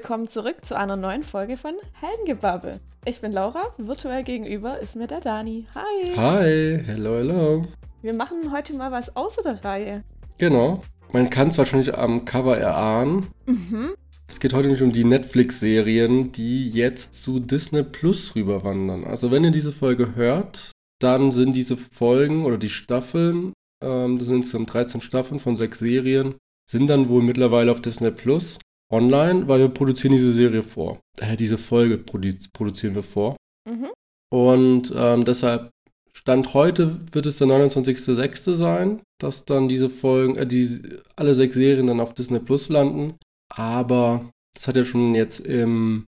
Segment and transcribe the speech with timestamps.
[0.00, 2.80] willkommen zurück zu einer neuen Folge von Heldengebabbel.
[3.04, 5.66] Ich bin Laura, virtuell gegenüber ist mir der Dani.
[5.74, 6.16] Hi.
[6.16, 7.66] Hi, hello, hello.
[8.00, 10.02] Wir machen heute mal was außer der Reihe.
[10.38, 10.80] Genau.
[11.12, 13.26] Man kann es wahrscheinlich am Cover erahnen.
[13.44, 13.90] Mhm.
[14.26, 19.04] Es geht heute nicht um die Netflix-Serien, die jetzt zu Disney Plus rüberwandern.
[19.04, 23.52] Also wenn ihr diese Folge hört, dann sind diese Folgen oder die Staffeln,
[23.84, 26.36] ähm, das sind insgesamt 13 Staffeln von sechs Serien,
[26.70, 28.58] sind dann wohl mittlerweile auf Disney Plus
[28.90, 31.00] online, weil wir produzieren diese Serie vor.
[31.18, 33.36] Äh, diese Folge produ produzieren wir vor.
[33.68, 33.90] Mhm.
[34.32, 35.70] Und ähm, deshalb
[36.12, 38.54] Stand heute wird es der 29.06.
[38.54, 40.80] sein, dass dann diese Folgen, äh, die,
[41.16, 43.14] alle sechs Serien dann auf Disney Plus landen.
[43.48, 46.04] Aber das hat ja schon jetzt im,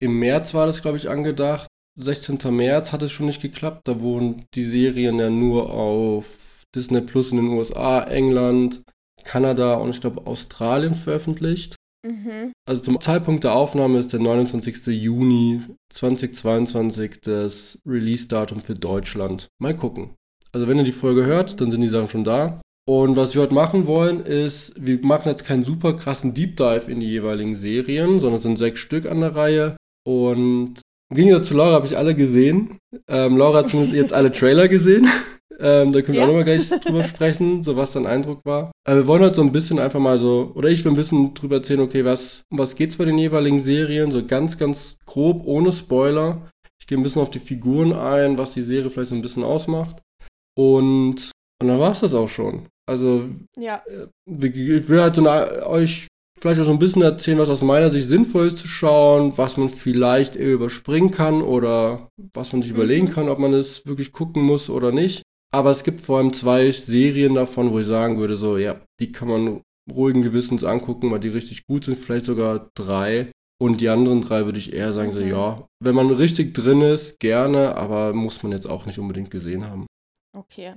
[0.00, 1.66] im März war das, glaube ich, angedacht.
[1.98, 2.38] 16.
[2.54, 3.82] März hat es schon nicht geklappt.
[3.88, 8.82] Da wurden die Serien ja nur auf Disney Plus in den USA, England,
[9.24, 11.76] Kanada und ich glaube Australien veröffentlicht.
[12.04, 12.52] Mhm.
[12.68, 14.86] Also zum Zeitpunkt der Aufnahme ist der 29.
[14.88, 19.48] Juni 2022 das Release-Datum für Deutschland.
[19.60, 20.14] Mal gucken.
[20.52, 22.60] Also wenn ihr die Folge hört, dann sind die Sachen schon da.
[22.88, 26.90] Und was wir heute machen wollen, ist, wir machen jetzt keinen super krassen Deep Dive
[26.90, 29.76] in die jeweiligen Serien, sondern es sind sechs Stück an der Reihe.
[30.04, 30.80] Und
[31.10, 32.78] im Gegensatz zu Laura habe ich alle gesehen.
[33.06, 35.06] Ähm, Laura hat zumindest jetzt alle Trailer gesehen.
[35.62, 36.22] Ähm, da können wir Ja.
[36.24, 38.72] auch nochmal gleich drüber sprechen, so was dein Eindruck war.
[38.84, 41.34] Aber wir wollen heute so ein bisschen einfach mal so, oder ich will ein bisschen
[41.34, 45.42] drüber erzählen, okay, was, um was geht's bei den jeweiligen Serien, so ganz, ganz grob,
[45.46, 46.50] ohne Spoiler.
[46.80, 49.44] Ich gehe ein bisschen auf die Figuren ein, was die Serie vielleicht so ein bisschen
[49.44, 49.98] ausmacht.
[50.58, 51.30] Und,
[51.62, 52.66] und dann war's das auch schon.
[52.88, 53.26] Also,
[53.56, 53.82] Ja.
[54.26, 56.08] ich will halt so eine, euch
[56.40, 59.56] vielleicht auch so ein bisschen erzählen, was aus meiner Sicht sinnvoll ist zu schauen, was
[59.56, 62.76] man vielleicht eher überspringen kann oder was man sich Mhm.
[62.78, 65.22] überlegen kann, ob man es wirklich gucken muss oder nicht.
[65.52, 69.12] Aber es gibt vor allem zwei Serien davon, wo ich sagen würde, so, ja, die
[69.12, 69.60] kann man
[69.92, 73.30] ruhigen Gewissens angucken, weil die richtig gut sind, vielleicht sogar drei.
[73.60, 75.28] Und die anderen drei würde ich eher sagen, so, Mhm.
[75.28, 79.68] ja, wenn man richtig drin ist, gerne, aber muss man jetzt auch nicht unbedingt gesehen
[79.68, 79.86] haben.
[80.34, 80.74] Okay.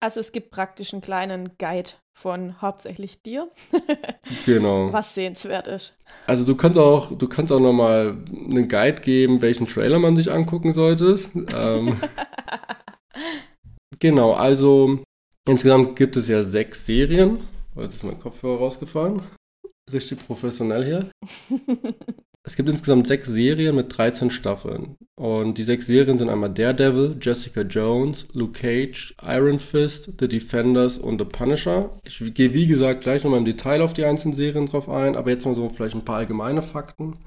[0.00, 3.48] Also es gibt praktisch einen kleinen Guide von hauptsächlich dir,
[4.44, 4.92] Genau.
[4.92, 5.96] was sehenswert ist.
[6.26, 10.32] Also du kannst auch, du kannst auch nochmal einen Guide geben, welchen Trailer man sich
[10.32, 11.16] angucken sollte.
[11.54, 11.96] ähm,
[13.98, 15.02] genau, also
[15.48, 17.38] insgesamt gibt es ja sechs Serien.
[17.74, 19.22] Oh, Jetzt ist mein Kopfhörer rausgefallen.
[19.92, 21.10] Richtig professionell hier.
[22.46, 24.96] Es gibt insgesamt sechs Serien mit 13 Staffeln.
[25.16, 30.96] Und die sechs Serien sind einmal Daredevil, Jessica Jones, Luke Cage, Iron Fist, The Defenders
[30.96, 31.90] und The Punisher.
[32.04, 35.30] Ich gehe wie gesagt gleich nochmal im Detail auf die einzelnen Serien drauf ein, aber
[35.30, 37.18] jetzt mal so vielleicht ein paar allgemeine Fakten.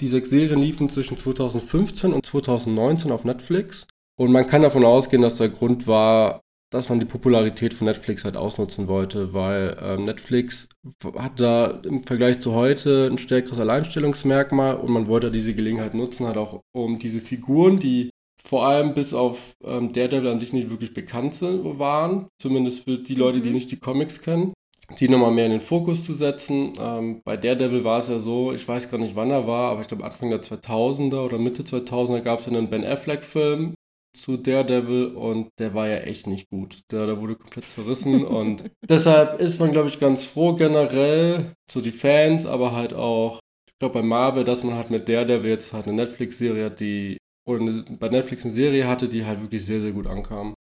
[0.00, 3.86] Die sechs Serien liefen zwischen 2015 und 2019 auf Netflix.
[4.18, 6.40] Und man kann davon ausgehen, dass der Grund war,
[6.70, 10.68] dass man die Popularität von Netflix halt ausnutzen wollte, weil ähm, Netflix
[11.16, 16.26] hat da im Vergleich zu heute ein stärkeres Alleinstellungsmerkmal und man wollte diese Gelegenheit nutzen,
[16.26, 18.10] halt auch um diese Figuren, die
[18.42, 22.98] vor allem bis auf ähm, Daredevil an sich nicht wirklich bekannt sind, waren, zumindest für
[22.98, 23.54] die Leute, die Mhm.
[23.54, 24.52] nicht die Comics kennen,
[24.98, 26.72] die nochmal mehr in den Fokus zu setzen.
[26.80, 29.82] Ähm, bei Daredevil war es ja so, ich weiß gar nicht wann er war, aber
[29.82, 33.74] ich glaube Anfang der 2000er oder Mitte 2000er gab es ja einen Ben Affleck-Film
[34.16, 36.80] zu Daredevil und der war ja echt nicht gut.
[36.90, 41.80] Der, der wurde komplett zerrissen und deshalb ist man, glaube ich, ganz froh generell, so
[41.80, 45.72] die Fans, aber halt auch, ich glaube bei Marvel, dass man halt mit Daredevil jetzt
[45.72, 47.18] halt eine Netflix-Serie hat, die,
[47.48, 50.54] oder eine, bei Netflix eine Serie hatte, die halt wirklich sehr, sehr gut ankam.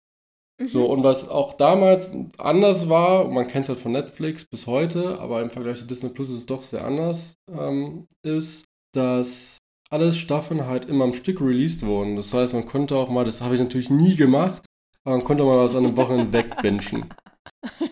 [0.63, 5.19] So, und was auch damals anders war, man kennt es halt von Netflix bis heute,
[5.19, 8.65] aber im Vergleich zu Disney Plus ist es doch sehr anders, ähm, ist,
[8.95, 9.59] dass
[9.95, 12.17] alle Staffeln halt immer am Stück released wurden.
[12.17, 14.65] Das heißt, man konnte auch mal, das habe ich natürlich nie gemacht,
[15.05, 17.07] aber man konnte mal was an einem Wochenende wegbingen.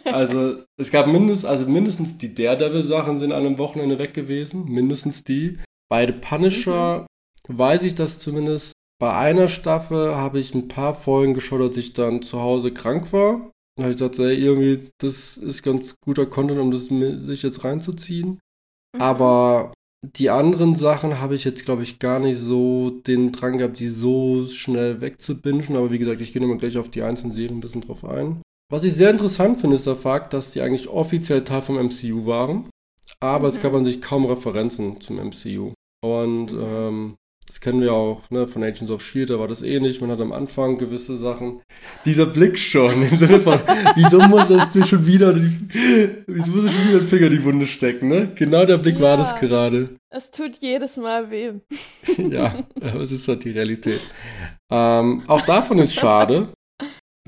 [0.05, 5.23] Also es gab mindestens, also mindestens die Daredevil-Sachen sind an einem Wochenende weg gewesen, mindestens
[5.23, 5.61] die.
[5.89, 7.07] Bei The Punisher
[7.49, 8.73] weiß ich das zumindest.
[9.01, 13.13] Bei einer Staffel habe ich ein paar Folgen geschaut, als ich dann zu Hause krank
[13.13, 13.53] war.
[13.77, 16.87] Da habe ich gedacht, ey, irgendwie, das ist ganz guter Content, um das
[17.27, 18.41] sich jetzt reinzuziehen.
[18.95, 19.01] Mhm.
[19.01, 19.73] Aber
[20.05, 23.89] die anderen Sachen habe ich jetzt, glaube ich, gar nicht so den Drang gehabt, die
[23.89, 25.77] so schnell wegzubingen.
[25.77, 28.43] Aber wie gesagt, ich gehe nochmal gleich auf die einzelnen Serien ein bisschen drauf ein.
[28.71, 32.27] Was ich sehr interessant finde, ist der Fakt, dass die eigentlich offiziell Teil vom MCU
[32.27, 32.69] waren.
[33.21, 33.63] Aber es Mhm.
[33.63, 35.73] gab an sich kaum Referenzen zum MCU.
[36.05, 37.15] Und ähm,
[37.53, 40.01] das kennen wir auch ne, von Agents of Shield, da war das ähnlich.
[40.01, 41.61] Man hat am Anfang gewisse Sachen.
[42.07, 43.61] Dieser Blick schon, im Sinne von,
[43.95, 45.51] wieso muss das dir schon wieder, die,
[46.27, 48.33] wieso muss ich schon wieder den Finger in die Wunde stecken, ne?
[48.37, 49.39] Genau der Blick war das Ja.
[49.41, 49.91] gerade.
[50.09, 51.53] Es tut jedes Mal weh.
[52.31, 54.01] ja, aber es ist halt die Realität.
[54.73, 56.55] Ähm, auch davon ist schade.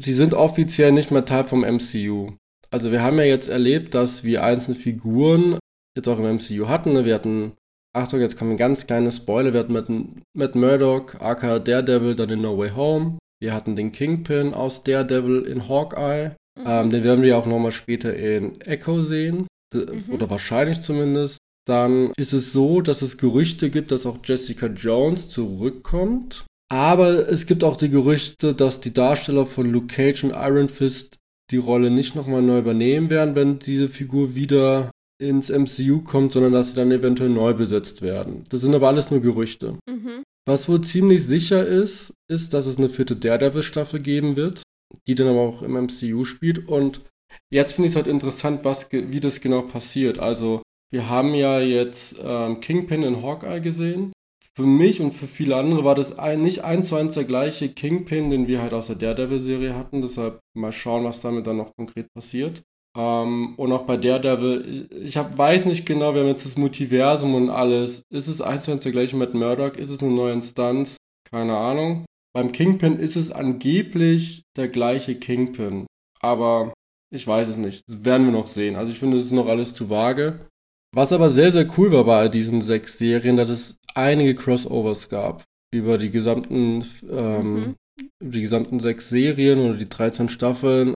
[0.01, 2.33] Sie sind offiziell nicht mehr Teil vom MCU.
[2.71, 5.59] Also wir haben ja jetzt erlebt, dass wir einzelne Figuren
[5.95, 6.95] jetzt auch im MCU hatten.
[6.95, 7.05] ne?
[7.05, 7.53] Wir hatten
[7.97, 9.53] Achtung, jetzt kommen ganz kleine Spoiler.
[9.53, 9.89] Wir hatten mit
[10.37, 13.19] Matt Murdock, aka Daredevil, dann in No Way Home.
[13.41, 16.35] Wir hatten den Kingpin aus Daredevil in Hawkeye.
[16.59, 16.65] Mhm.
[16.67, 19.47] Ähm, den werden wir auch nochmal später in Echo sehen.
[19.73, 20.13] Mhm.
[20.13, 21.39] Oder wahrscheinlich zumindest.
[21.67, 26.45] Dann ist es so, dass es Gerüchte gibt, dass auch Jessica Jones zurückkommt.
[26.71, 31.17] Aber es gibt auch die Gerüchte, dass die Darsteller von Luke Cage und Iron Fist
[31.51, 34.91] die Rolle nicht nochmal neu übernehmen werden, wenn diese Figur wieder
[35.21, 38.45] ins MCU kommt, sondern dass sie dann eventuell neu besetzt werden.
[38.49, 39.79] Das sind aber alles nur Gerüchte.
[39.89, 40.23] Mhm.
[40.47, 44.63] Was wohl ziemlich sicher ist, ist, dass es eine vierte Daredevil-Staffel geben wird,
[45.07, 46.69] die dann aber auch im MCU spielt.
[46.69, 47.01] Und
[47.51, 50.19] jetzt finde ich es halt interessant, was, wie das genau passiert.
[50.19, 50.63] Also,
[50.93, 54.13] wir haben ja jetzt ähm, Kingpin in Hawkeye gesehen.
[54.57, 57.71] Für mich und für viele andere war das ein, nicht eins zu eins der gleiche
[57.71, 60.03] Kingpin, den wir halt aus der Daredevil-Serie hatten.
[60.03, 62.63] Deshalb mal schauen, was damit dann noch konkret passiert.
[62.97, 67.35] Ähm, und auch bei Daredevil, ich hab, weiß nicht genau, wir haben jetzt das Multiversum
[67.35, 68.03] und alles.
[68.11, 69.75] Ist es eins zu eins der gleiche mit Murdoch?
[69.75, 70.97] Ist es eine neue Instanz?
[71.29, 72.05] Keine Ahnung.
[72.33, 75.87] Beim Kingpin ist es angeblich der gleiche Kingpin.
[76.21, 76.73] Aber
[77.13, 77.83] ich weiß es nicht.
[77.89, 78.77] Das werden wir noch sehen.
[78.77, 80.41] Also ich finde, es ist noch alles zu vage.
[80.95, 85.43] Was aber sehr, sehr cool war bei diesen sechs Serien, dass es einige Crossovers gab.
[85.73, 87.75] Über die gesamten, ähm, mhm.
[88.21, 90.95] über die gesamten sechs Serien oder die 13 Staffeln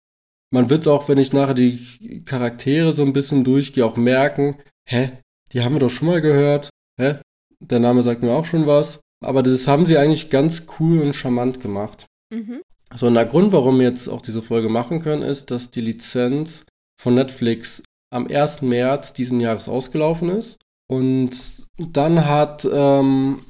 [0.52, 4.58] man wird es auch, wenn ich nachher die Charaktere so ein bisschen durchgehe, auch merken,
[4.88, 5.12] hä,
[5.52, 7.18] die haben wir doch schon mal gehört, hä,
[7.60, 9.00] der Name sagt mir auch schon was.
[9.24, 12.06] Aber das haben sie eigentlich ganz cool und charmant gemacht.
[12.34, 12.62] Mhm.
[12.96, 15.82] So, und der Grund, warum wir jetzt auch diese Folge machen können, ist, dass die
[15.82, 16.64] Lizenz
[17.02, 17.84] von Netflix
[18.14, 18.62] am 1.
[18.62, 20.58] März diesen Jahres ausgelaufen ist.
[20.90, 23.42] Und dann hat ähm,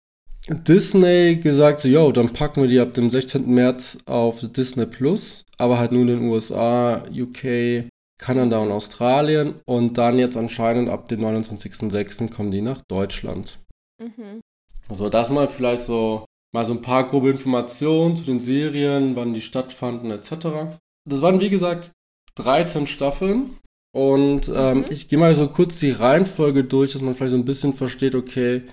[0.49, 3.47] Disney gesagt, so, yo, dann packen wir die ab dem 16.
[3.47, 7.89] März auf Disney Plus, aber halt nur in den USA, UK,
[8.19, 12.31] Kanada und Australien und dann jetzt anscheinend ab dem 29.06.
[12.31, 13.59] kommen die nach Deutschland.
[14.01, 14.41] Mhm.
[14.89, 19.33] Also das mal vielleicht so, mal so ein paar grobe Informationen zu den Serien, wann
[19.33, 20.77] die stattfanden etc.
[21.07, 21.91] Das waren wie gesagt
[22.35, 23.57] 13 Staffeln
[23.95, 24.85] und ähm, mhm.
[24.89, 28.15] ich gehe mal so kurz die Reihenfolge durch, dass man vielleicht so ein bisschen versteht,
[28.15, 28.63] okay,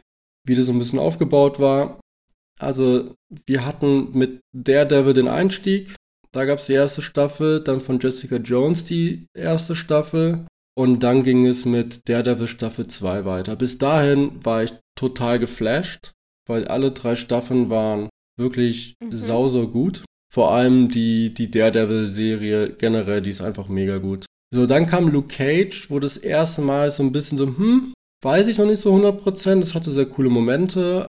[0.46, 1.98] wie das so ein bisschen aufgebaut war.
[2.60, 3.14] Also,
[3.46, 5.96] wir hatten mit Daredevil den Einstieg.
[6.34, 10.46] Da gab es die erste Staffel, dann von Jessica Jones die erste Staffel.
[10.76, 13.54] Und dann ging es mit Daredevil Staffel 2 weiter.
[13.54, 16.10] Bis dahin war ich total geflasht,
[16.48, 19.14] weil alle drei Staffeln waren wirklich mhm.
[19.14, 20.04] sau, gut.
[20.32, 24.26] Vor allem die, die Daredevil-Serie generell, die ist einfach mega gut.
[24.52, 27.94] So, dann kam Luke Cage, wo das erste Mal so ein bisschen so, hm,
[28.24, 29.60] weiß ich noch nicht so 100%.
[29.60, 31.06] Es hatte sehr coole Momente.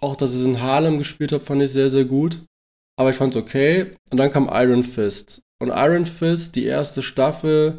[0.00, 2.42] Auch, dass es in Harlem gespielt hat, fand ich sehr, sehr gut.
[2.98, 3.94] Aber ich fand es okay.
[4.10, 5.42] Und dann kam Iron Fist.
[5.60, 7.78] Und Iron Fist, die erste Staffel,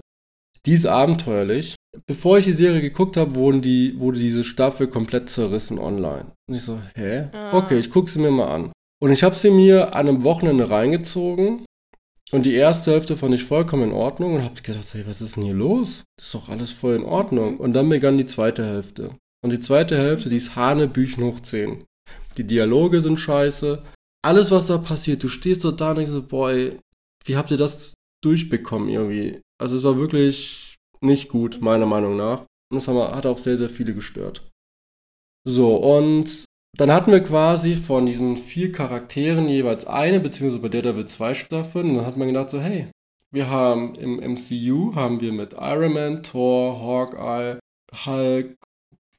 [0.65, 1.75] die ist abenteuerlich.
[2.07, 6.31] Bevor ich die Serie geguckt habe, wurde, die, wurde diese Staffel komplett zerrissen online.
[6.49, 7.29] Und ich so, hä?
[7.33, 7.57] Ah.
[7.57, 8.71] Okay, ich gucke sie mir mal an.
[9.01, 11.65] Und ich habe sie mir an einem Wochenende reingezogen
[12.33, 15.35] und die erste Hälfte fand ich vollkommen in Ordnung und habe gedacht, hey, was ist
[15.35, 16.03] denn hier los?
[16.17, 17.57] Das ist doch alles voll in Ordnung.
[17.57, 19.11] Und dann begann die zweite Hälfte.
[19.43, 21.83] Und die zweite Hälfte, die ist Hanebüchen hoch 10.
[22.37, 23.83] Die Dialoge sind scheiße.
[24.23, 26.79] Alles, was da passiert, du stehst so da und denkst so, boy,
[27.25, 29.41] wie habt ihr das durchbekommen irgendwie?
[29.61, 32.45] Also es war wirklich nicht gut, meiner Meinung nach.
[32.71, 34.49] Und das hat auch sehr, sehr viele gestört.
[35.45, 36.45] So, und
[36.77, 41.89] dann hatten wir quasi von diesen vier Charakteren jeweils eine, beziehungsweise bei Daredevil zwei Staffeln.
[41.89, 42.87] Und dann hat man gedacht so, hey,
[43.31, 47.59] wir haben im MCU haben wir mit Iron Man, Thor, Hawkeye,
[48.05, 48.55] Hulk,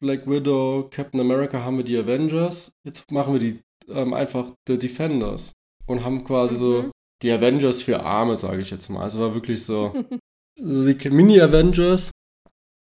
[0.00, 2.72] Black Widow, Captain America haben wir die Avengers.
[2.84, 5.52] Jetzt machen wir die ähm, einfach The Defenders
[5.86, 6.58] und haben quasi mhm.
[6.58, 6.90] so
[7.22, 9.02] die Avengers für Arme, sage ich jetzt mal.
[9.02, 9.92] Also war wirklich so,
[10.58, 12.10] die Mini-Avengers.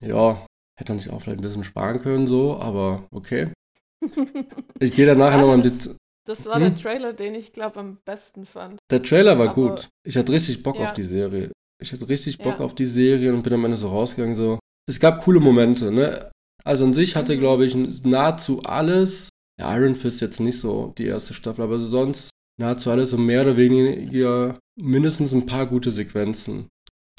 [0.05, 0.47] Ja,
[0.79, 3.53] hätte man sich auch vielleicht ein bisschen sparen können, so, aber okay.
[4.81, 5.97] Ich gehe da nachher nochmal im Detail.
[6.25, 6.63] Das war hm?
[6.63, 8.79] der Trailer, den ich glaube am besten fand.
[8.91, 9.89] Der Trailer war Aber, gut.
[10.07, 10.85] Ich hatte richtig Bock ja.
[10.85, 11.51] auf die Serie.
[11.81, 12.65] Ich hatte richtig Bock ja.
[12.65, 14.37] auf die Serie und bin am Ende so rausgegangen.
[14.37, 14.59] So.
[14.89, 16.31] Es gab coole Momente, ne?
[16.65, 17.41] Also an sich hatte, mhm.
[17.41, 19.31] glaube ich, nahezu alles.
[19.63, 23.43] Ja, Iron Fist jetzt nicht so die erste Staffel, aber sonst nahezu alles so mehr
[23.43, 26.69] oder weniger mindestens ein paar gute Sequenzen.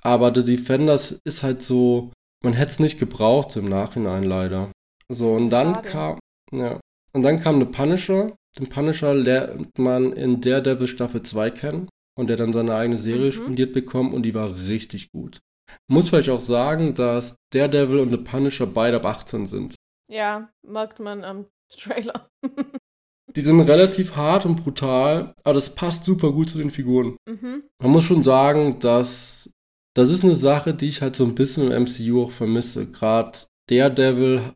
[0.01, 2.11] Aber The Defenders ist halt so,
[2.43, 4.71] man hätte es nicht gebraucht im Nachhinein leider.
[5.09, 5.89] So, und dann Schade.
[5.89, 6.19] kam,
[6.51, 6.79] ja.
[7.13, 8.35] Und dann kam The Punisher.
[8.59, 13.27] Den Punisher lernt man in Daredevil Staffel 2 kennen und der dann seine eigene Serie
[13.27, 13.31] mhm.
[13.31, 15.39] spendiert bekommen und die war richtig gut.
[15.87, 19.75] Muss vielleicht auch sagen, dass Daredevil und The Punisher beide ab 18 sind.
[20.11, 21.45] Ja, merkt man am
[21.77, 22.27] Trailer.
[23.35, 27.17] die sind relativ hart und brutal, aber das passt super gut zu den Figuren.
[27.27, 27.63] Mhm.
[27.81, 29.49] Man muss schon sagen, dass
[29.95, 32.87] das ist eine Sache, die ich halt so ein bisschen im MCU auch vermisse.
[32.87, 33.39] Gerade
[33.69, 34.53] Daredevil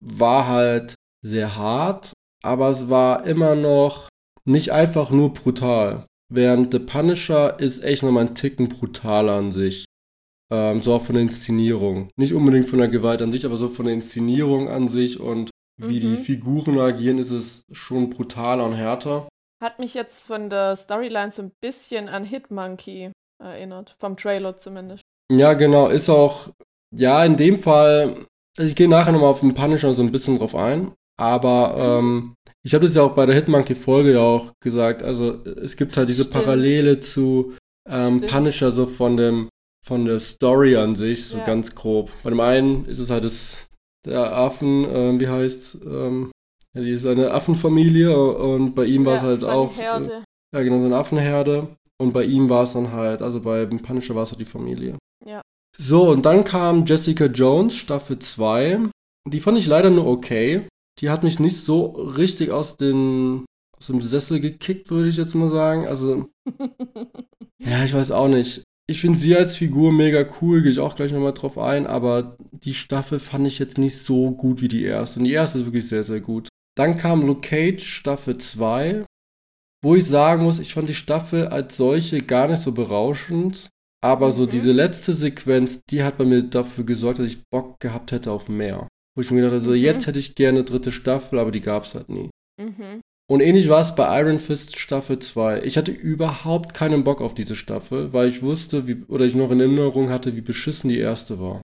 [0.00, 2.12] war halt sehr hart,
[2.44, 4.08] aber es war immer noch
[4.44, 6.06] nicht einfach nur brutal.
[6.32, 9.84] Während The Punisher ist echt nochmal ein Ticken brutaler an sich.
[10.50, 12.10] Ähm, so auch von der Inszenierung.
[12.16, 15.50] Nicht unbedingt von der Gewalt an sich, aber so von der Inszenierung an sich und
[15.78, 16.00] wie mhm.
[16.00, 19.28] die Figuren agieren, ist es schon brutaler und härter.
[19.62, 23.10] Hat mich jetzt von der Storyline so ein bisschen an Hitmonkey
[23.42, 23.96] erinnert.
[23.98, 25.02] Vom Trailer zumindest.
[25.32, 25.88] Ja, genau.
[25.88, 26.48] Ist auch,
[26.94, 28.26] ja, in dem Fall,
[28.58, 30.92] ich gehe nachher nochmal auf den Punisher so ein bisschen drauf ein.
[31.20, 35.02] Aber ähm, ich habe das ja auch bei der Hitmonkey-Folge ja auch gesagt.
[35.02, 36.44] Also es gibt halt diese Stimmt.
[36.44, 37.56] Parallele zu
[37.88, 39.48] ähm, Punisher so von dem
[39.84, 41.44] von der Story an sich, so ja.
[41.44, 42.10] ganz grob.
[42.22, 43.67] Bei dem einen ist es halt das,
[44.04, 46.30] der Affen, äh, wie heißt ähm,
[46.74, 49.76] ja, die ist eine Affenfamilie und bei ihm war es halt auch.
[49.76, 50.22] Herde.
[50.52, 51.76] Äh, ja, genau, so eine Affenherde.
[52.00, 54.96] Und bei ihm war es dann halt, also bei Punisher war es halt die Familie.
[55.26, 55.42] Ja.
[55.76, 58.90] So, und dann kam Jessica Jones, Staffel 2.
[59.28, 60.68] Die fand ich leider nur okay.
[61.00, 63.44] Die hat mich nicht so richtig aus, den,
[63.76, 65.86] aus dem Sessel gekickt, würde ich jetzt mal sagen.
[65.86, 66.28] Also,
[67.58, 68.62] ja, ich weiß auch nicht.
[68.90, 72.38] Ich finde sie als Figur mega cool, gehe ich auch gleich nochmal drauf ein, aber
[72.52, 75.18] die Staffel fand ich jetzt nicht so gut wie die erste.
[75.18, 76.48] Und die erste ist wirklich sehr, sehr gut.
[76.74, 79.04] Dann kam Luke Cage, Staffel 2,
[79.84, 83.68] wo ich sagen muss, ich fand die Staffel als solche gar nicht so berauschend.
[84.00, 84.50] Aber so mhm.
[84.50, 88.48] diese letzte Sequenz, die hat bei mir dafür gesorgt, dass ich Bock gehabt hätte auf
[88.48, 88.86] mehr.
[89.14, 89.76] Wo ich mir gedacht habe, so, mhm.
[89.76, 92.30] jetzt hätte ich gerne eine dritte Staffel, aber die gab es halt nie.
[92.60, 93.00] Mhm.
[93.30, 95.62] Und ähnlich war es bei Iron Fist Staffel 2.
[95.62, 99.50] Ich hatte überhaupt keinen Bock auf diese Staffel, weil ich wusste, wie, oder ich noch
[99.50, 101.60] in Erinnerung hatte, wie beschissen die erste war.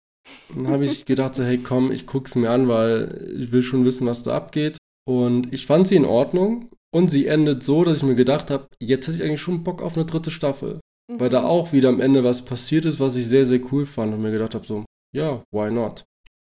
[0.53, 3.85] Dann habe ich gedacht, so, hey komm, ich guck's mir an, weil ich will schon
[3.85, 4.77] wissen, was da abgeht.
[5.05, 6.69] Und ich fand sie in Ordnung.
[6.93, 9.81] Und sie endet so, dass ich mir gedacht habe, jetzt hätte ich eigentlich schon Bock
[9.81, 10.79] auf eine dritte Staffel.
[11.09, 11.19] Mhm.
[11.19, 11.47] Weil da mhm.
[11.47, 14.31] auch wieder am Ende was passiert ist, was ich sehr, sehr cool fand und mir
[14.31, 16.03] gedacht habe, so, ja, why not?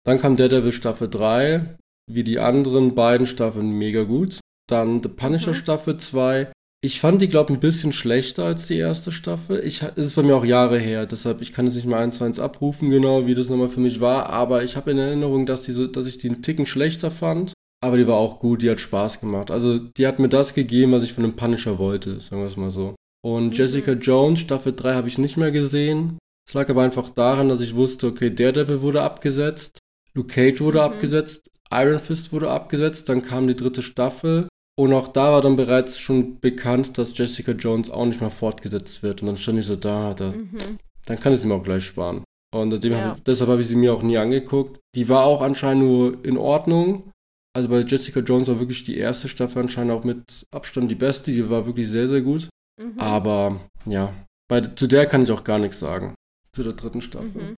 [0.05, 1.77] Dann kam Daredevil Staffel 3,
[2.11, 4.39] wie die anderen beiden Staffeln mega gut.
[4.67, 5.55] Dann The Punisher mhm.
[5.55, 6.51] Staffel 2.
[6.83, 9.61] Ich fand die, glaube ich, ein bisschen schlechter als die erste Staffel.
[9.65, 12.17] Ich, es ist bei mir auch Jahre her, deshalb ich kann es nicht mal eins
[12.17, 14.29] zu eins abrufen, genau wie das nochmal für mich war.
[14.29, 17.53] Aber ich habe in Erinnerung, dass, die so, dass ich die einen Ticken schlechter fand.
[17.81, 19.51] Aber die war auch gut, die hat Spaß gemacht.
[19.51, 22.57] Also die hat mir das gegeben, was ich von dem Punisher wollte, sagen wir es
[22.57, 22.95] mal so.
[23.21, 23.51] Und mhm.
[23.51, 26.17] Jessica Jones, Staffel 3 habe ich nicht mehr gesehen.
[26.47, 29.79] Es lag aber einfach daran, dass ich wusste, okay, Daredevil wurde abgesetzt,
[30.13, 30.85] Luke Cage wurde mhm.
[30.85, 34.47] abgesetzt, Iron Fist wurde abgesetzt, dann kam die dritte Staffel.
[34.75, 39.03] Und auch da war dann bereits schon bekannt, dass Jessica Jones auch nicht mehr fortgesetzt
[39.03, 39.21] wird.
[39.21, 40.79] Und dann stand ich so da, da mhm.
[41.05, 42.23] dann kann ich es mir auch gleich sparen.
[42.55, 43.05] Und ja.
[43.05, 44.79] hab, deshalb habe ich sie mir auch nie angeguckt.
[44.95, 47.11] Die war auch anscheinend nur in Ordnung,
[47.55, 51.31] also bei Jessica Jones war wirklich die erste Staffel anscheinend auch mit Abstand die beste.
[51.31, 52.49] Die war wirklich sehr, sehr gut.
[52.81, 52.99] Mhm.
[52.99, 54.13] Aber ja,
[54.49, 56.15] bei, zu der kann ich auch gar nichts sagen.
[56.51, 57.41] Zu der dritten Staffel.
[57.41, 57.55] Mhm.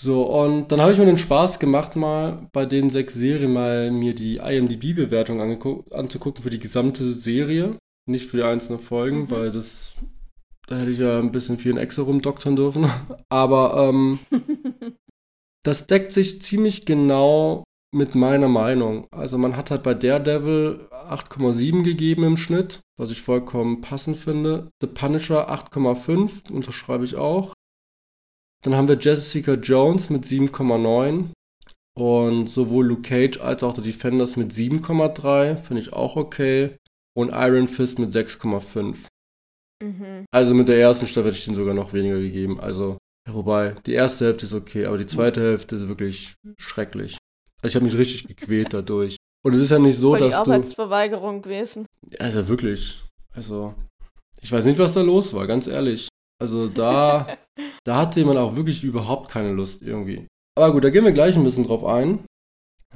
[0.00, 3.90] So, und dann habe ich mir den Spaß gemacht, mal bei den sechs Serien mal
[3.90, 5.40] mir die IMDb-Bewertung
[5.90, 7.76] anzugucken für die gesamte Serie.
[8.08, 9.30] Nicht für die einzelnen Folgen, mhm.
[9.30, 9.94] weil das,
[10.68, 12.88] da hätte ich ja ein bisschen viel in Excel rumdoktern dürfen.
[13.28, 14.20] Aber ähm,
[15.64, 19.08] das deckt sich ziemlich genau mit meiner Meinung.
[19.10, 24.70] Also man hat halt bei Daredevil 8,7 gegeben im Schnitt, was ich vollkommen passend finde.
[24.80, 27.54] The Punisher 8,5, unterschreibe ich auch.
[28.64, 31.30] Dann haben wir Jessica Jones mit 7,9
[31.98, 36.76] und sowohl Luke Cage als auch The Defenders mit 7,3, finde ich auch okay.
[37.16, 38.96] Und Iron Fist mit 6,5.
[39.82, 40.24] Mhm.
[40.30, 42.60] Also mit der ersten Staffel hätte ich den sogar noch weniger gegeben.
[42.60, 42.98] Also,
[43.28, 47.18] wobei, die erste Hälfte ist okay, aber die zweite Hälfte ist wirklich schrecklich.
[47.64, 49.16] Ich habe mich richtig gequält dadurch.
[49.44, 51.86] Und es ist ja nicht so, Voll dass die Arbeitsverweigerung gewesen.
[52.18, 53.02] Also wirklich.
[53.32, 53.74] Also,
[54.40, 56.08] ich weiß nicht, was da los war, ganz ehrlich.
[56.40, 57.36] Also da,
[57.84, 60.26] da hatte man auch wirklich überhaupt keine Lust irgendwie.
[60.56, 62.24] Aber gut, da gehen wir gleich ein bisschen drauf ein.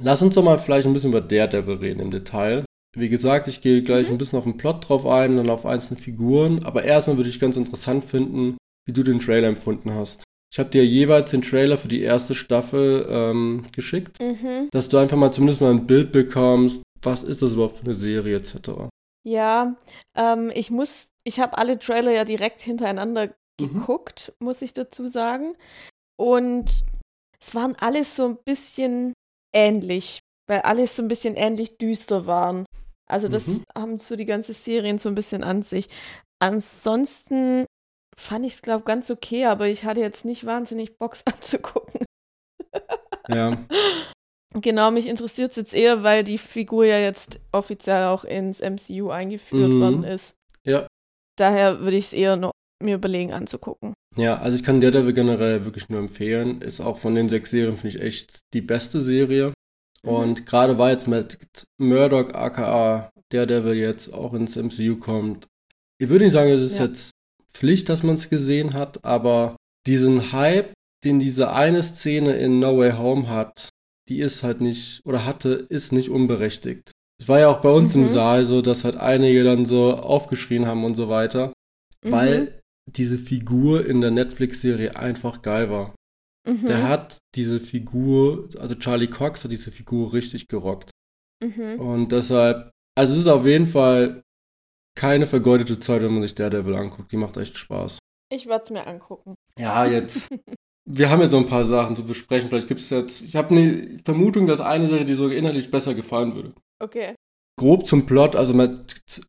[0.01, 2.65] Lass uns doch mal vielleicht ein bisschen über Daredevil reden im Detail.
[2.95, 4.15] Wie gesagt, ich gehe gleich mhm.
[4.15, 6.63] ein bisschen auf den Plot drauf ein, dann auf einzelne Figuren.
[6.63, 10.23] Aber erstmal würde ich ganz interessant finden, wie du den Trailer empfunden hast.
[10.51, 14.69] Ich habe dir jeweils den Trailer für die erste Staffel ähm, geschickt, mhm.
[14.71, 17.95] dass du einfach mal zumindest mal ein Bild bekommst, was ist das überhaupt für eine
[17.95, 18.87] Serie etc.
[19.25, 19.75] Ja,
[20.15, 23.31] ähm, ich muss, ich habe alle Trailer ja direkt hintereinander mhm.
[23.57, 25.55] geguckt, muss ich dazu sagen.
[26.17, 26.83] Und
[27.41, 29.13] es waren alles so ein bisschen
[29.53, 32.65] ähnlich, weil alles so ein bisschen ähnlich düster waren.
[33.09, 33.63] Also das mhm.
[33.77, 35.89] haben so die ganze Serien so ein bisschen an sich.
[36.39, 37.65] Ansonsten
[38.17, 42.05] fand ich es, glaube ich, ganz okay, aber ich hatte jetzt nicht wahnsinnig Box anzugucken.
[43.29, 43.57] ja.
[44.61, 49.09] Genau, mich interessiert es jetzt eher, weil die Figur ja jetzt offiziell auch ins MCU
[49.09, 49.81] eingeführt mhm.
[49.81, 50.35] worden ist.
[50.63, 50.87] Ja.
[51.37, 52.51] Daher würde ich es eher noch
[52.83, 53.93] mir überlegen anzugucken.
[54.15, 56.61] Ja, also ich kann Daredevil generell wirklich nur empfehlen.
[56.61, 59.53] Ist auch von den sechs Serien, finde ich, echt die beste Serie.
[60.03, 60.09] Mhm.
[60.09, 61.37] Und gerade weil jetzt mit
[61.79, 65.47] Murdoch aka Daredevil jetzt auch ins MCU kommt,
[65.99, 66.85] ich würde nicht sagen, es ist ja.
[66.85, 67.11] jetzt
[67.53, 69.55] Pflicht, dass man es gesehen hat, aber
[69.87, 73.69] diesen Hype, den diese eine Szene in No Way Home hat,
[74.09, 76.91] die ist halt nicht, oder hatte, ist nicht unberechtigt.
[77.19, 78.03] Es war ja auch bei uns mhm.
[78.03, 81.53] im Saal so, dass halt einige dann so aufgeschrien haben und so weiter,
[82.03, 82.11] mhm.
[82.11, 85.95] weil diese Figur in der Netflix-Serie einfach geil war.
[86.47, 86.65] Mhm.
[86.65, 90.91] Der hat diese Figur, also Charlie Cox hat diese Figur richtig gerockt.
[91.41, 91.79] Mhm.
[91.79, 94.21] Und deshalb, also es ist auf jeden Fall
[94.95, 97.11] keine vergeudete Zeit, wenn man sich Daredevil anguckt.
[97.11, 97.99] Die macht echt Spaß.
[98.31, 99.35] Ich werde es mir angucken.
[99.57, 100.29] Ja, jetzt.
[100.85, 102.49] wir haben jetzt so ein paar Sachen zu besprechen.
[102.49, 103.21] Vielleicht gibt es jetzt.
[103.21, 106.53] Ich habe eine Vermutung, dass eine Serie, die sogar inhaltlich besser gefallen würde.
[106.79, 107.15] Okay.
[107.59, 108.53] Grob zum Plot, also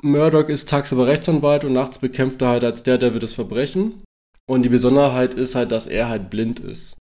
[0.01, 4.03] Murdoch ist tagsüber Rechtsanwalt und nachts bekämpft er halt als Daredevil das Verbrechen.
[4.47, 6.97] Und die Besonderheit ist halt, dass er halt blind ist.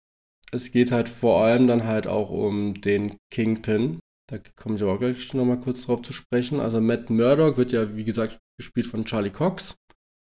[0.52, 4.00] Es geht halt vor allem dann halt auch um den Kingpin.
[4.30, 6.60] Da komme ich aber auch gleich nochmal kurz drauf zu sprechen.
[6.60, 9.76] Also Matt Murdock wird ja, wie gesagt, gespielt von Charlie Cox.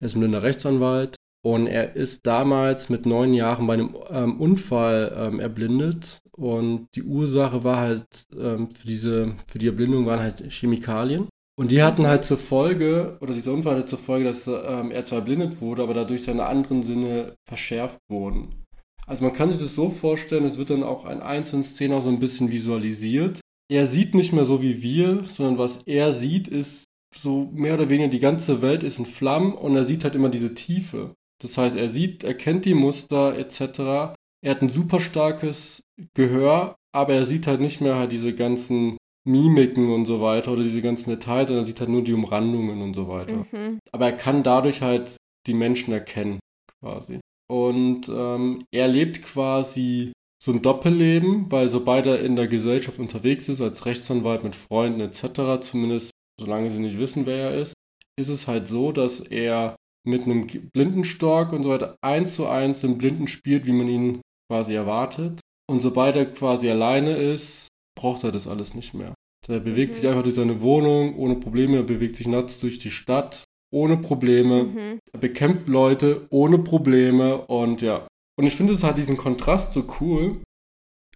[0.00, 4.40] Er ist ein blinder Rechtsanwalt und er ist damals mit neun Jahren bei einem ähm,
[4.40, 8.06] Unfall ähm, erblindet und die Ursache war halt
[8.38, 11.28] ähm, für diese, für die Erblindung waren halt Chemikalien.
[11.58, 15.04] Und die hatten halt zur Folge, oder dieser Unfall hatte zur Folge, dass ähm, er
[15.04, 18.64] zwar erblindet wurde, aber dadurch seine anderen Sinne verschärft wurden.
[19.06, 22.08] Also man kann sich das so vorstellen, es wird dann auch an einzelnen Szenen so
[22.08, 23.40] ein bisschen visualisiert.
[23.70, 27.90] Er sieht nicht mehr so wie wir, sondern was er sieht, ist so mehr oder
[27.90, 31.14] weniger die ganze Welt ist in Flammen und er sieht halt immer diese Tiefe.
[31.40, 34.14] Das heißt, er sieht, er kennt die Muster etc.
[34.42, 35.82] Er hat ein super starkes
[36.14, 40.62] Gehör, aber er sieht halt nicht mehr halt diese ganzen Mimiken und so weiter oder
[40.62, 43.46] diese ganzen Details, sondern er sieht halt nur die Umrandungen und so weiter.
[43.52, 43.78] Mhm.
[43.92, 46.40] Aber er kann dadurch halt die Menschen erkennen,
[46.80, 47.20] quasi.
[47.50, 53.48] Und ähm, er lebt quasi so ein Doppelleben, weil sobald er in der Gesellschaft unterwegs
[53.48, 57.74] ist, als Rechtsanwalt mit Freunden etc., zumindest solange sie nicht wissen, wer er ist,
[58.18, 62.80] ist es halt so, dass er mit einem Blindenstork und so weiter eins zu eins
[62.80, 65.40] den Blinden spielt, wie man ihn quasi erwartet.
[65.70, 69.14] Und sobald er quasi alleine ist, braucht er das alles nicht mehr.
[69.48, 69.94] Er bewegt mhm.
[69.94, 73.96] sich einfach durch seine Wohnung ohne Probleme, er bewegt sich nachts durch die Stadt ohne
[73.96, 74.64] Probleme.
[74.64, 74.98] Mhm.
[75.12, 78.06] Er bekämpft Leute ohne Probleme und ja.
[78.38, 80.42] Und ich finde es halt diesen Kontrast so cool,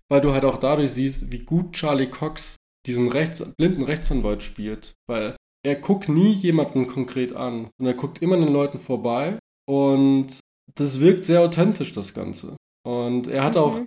[0.09, 4.95] weil du halt auch dadurch siehst, wie gut Charlie Cox diesen Rechts blinden Rechtsanwalt spielt.
[5.09, 10.39] Weil er guckt nie jemanden konkret an, sondern er guckt immer den Leuten vorbei und
[10.75, 12.57] das wirkt sehr authentisch, das Ganze.
[12.87, 13.61] Und er hat mhm.
[13.61, 13.81] auch,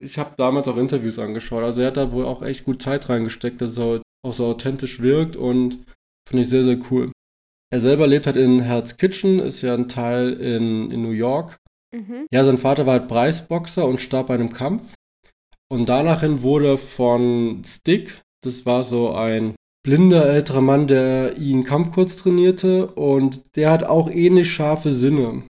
[0.00, 3.08] ich habe damals auch Interviews angeschaut, also er hat da wohl auch echt gut Zeit
[3.08, 5.84] reingesteckt, dass es auch so authentisch wirkt und
[6.28, 7.10] finde ich sehr, sehr cool.
[7.72, 11.56] Er selber lebt halt in Hell's Kitchen, ist ja ein Teil in, in New York.
[11.92, 12.26] Mhm.
[12.30, 14.94] Ja, sein Vater war halt Preisboxer und starb bei einem Kampf.
[15.68, 22.16] Und danachhin wurde von Stick, das war so ein blinder älterer Mann, der ihn Kampfkurs
[22.16, 25.44] trainierte und der hat auch ähnlich scharfe Sinne.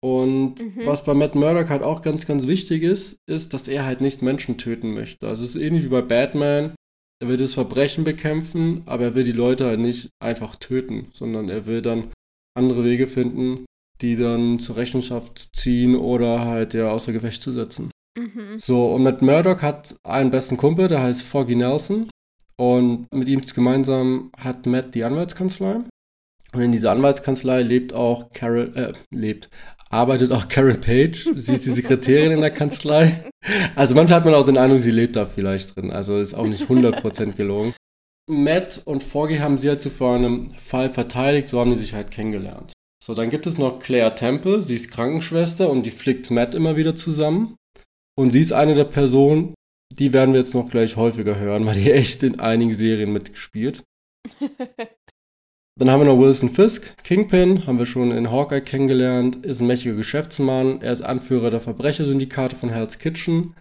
[0.00, 0.86] Und mhm.
[0.86, 4.22] was bei Matt Murdock halt auch ganz, ganz wichtig ist, ist, dass er halt nicht
[4.22, 5.26] Menschen töten möchte.
[5.26, 6.74] Also es ist ähnlich wie bei Batman.
[7.20, 11.48] Er will das Verbrechen bekämpfen, aber er will die Leute halt nicht einfach töten, sondern
[11.48, 12.12] er will dann
[12.56, 13.64] andere Wege finden,
[14.00, 17.90] die dann zur Rechenschaft ziehen oder halt ja außer Gefecht zu setzen.
[18.16, 18.58] Mhm.
[18.58, 22.08] So, und Matt Murdock hat einen besten Kumpel, der heißt Foggy Nelson.
[22.58, 25.76] Und mit ihm gemeinsam hat Matt die Anwaltskanzlei.
[26.52, 29.50] Und in dieser Anwaltskanzlei lebt auch Carol, äh, lebt,
[29.90, 31.28] arbeitet auch Karen Page.
[31.36, 33.24] Sie ist die Sekretärin in der Kanzlei.
[33.76, 35.90] Also manchmal hat man auch den Eindruck, sie lebt da vielleicht drin.
[35.90, 37.74] Also ist auch nicht 100% gelogen.
[38.28, 41.94] Matt und Foggy haben sie halt zuvor in einem Fall verteidigt, so haben die sich
[41.94, 42.72] halt kennengelernt.
[43.02, 46.76] So, dann gibt es noch Claire Temple, sie ist Krankenschwester und die flickt Matt immer
[46.76, 47.56] wieder zusammen.
[48.18, 49.54] Und sie ist eine der Personen,
[49.92, 53.82] die werden wir jetzt noch gleich häufiger hören, weil die echt in einigen Serien mitgespielt.
[55.78, 59.68] Dann haben wir noch Wilson Fisk, Kingpin, haben wir schon in Hawkeye kennengelernt, ist ein
[59.68, 63.54] mächtiger Geschäftsmann, er ist Anführer der Verbrechersyndikate von Hell's Kitchen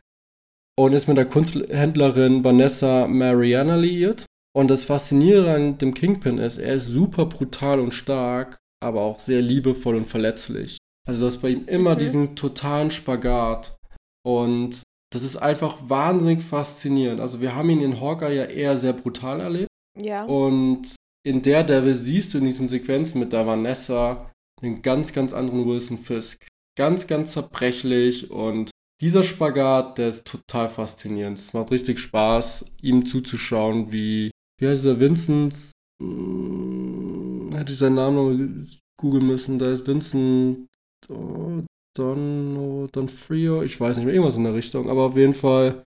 [0.75, 4.25] und ist mit der Kunsthändlerin Vanessa Mariana liiert.
[4.55, 9.19] Und das Faszinierende an dem Kingpin ist, er ist super brutal und stark, aber auch
[9.19, 10.79] sehr liebevoll und verletzlich.
[11.07, 11.99] Also du hast bei ihm immer mhm.
[11.99, 13.77] diesen totalen Spagat.
[14.25, 14.81] Und
[15.11, 17.21] das ist einfach wahnsinnig faszinierend.
[17.21, 19.69] Also wir haben ihn in Hawkeye ja eher sehr brutal erlebt.
[19.97, 20.25] Ja.
[20.25, 25.33] Und in der Devil siehst du in diesen Sequenzen mit der Vanessa einen ganz, ganz
[25.33, 26.45] anderen Wilson Fisk.
[26.77, 28.69] Ganz, ganz zerbrechlich und
[29.01, 31.39] dieser Spagat, der ist total faszinierend.
[31.39, 35.55] Es macht richtig Spaß, ihm zuzuschauen, wie, wie heißt er, Vincent,
[36.01, 38.67] hm, hätte ich seinen Namen noch
[38.99, 40.67] googeln müssen, da ist Vincent
[41.09, 41.63] oh,
[41.97, 45.83] Don, Frio, ich weiß nicht mehr, irgendwas in der Richtung, aber auf jeden Fall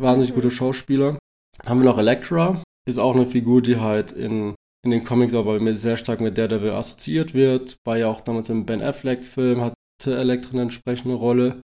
[0.00, 0.34] wahnsinnig mhm.
[0.36, 1.18] guter Schauspieler.
[1.58, 5.34] Dann haben wir noch Elektra, ist auch eine Figur, die halt in, in den Comics
[5.34, 7.76] aber sehr stark mit Daredevil assoziiert wird.
[7.84, 11.60] War ja auch damals im Ben Affleck-Film, hatte Elektra eine entsprechende Rolle.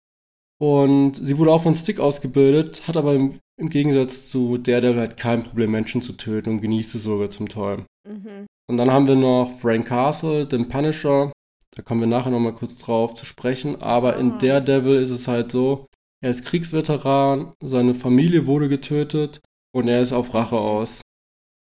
[0.62, 5.17] Und sie wurde auch von Stick ausgebildet, hat aber im, im Gegensatz zu Daredevil halt
[5.17, 7.86] kein Problem, Menschen zu töten und genießt es sogar zum Teil.
[8.08, 8.47] Mhm.
[8.69, 11.33] Und dann haben wir noch Frank Castle, den Punisher.
[11.75, 13.81] Da kommen wir nachher nochmal kurz drauf zu sprechen.
[13.81, 14.19] Aber ah.
[14.19, 15.88] in Daredevil ist es halt so,
[16.21, 19.41] er ist Kriegsveteran, seine Familie wurde getötet
[19.75, 21.01] und er ist auf Rache aus.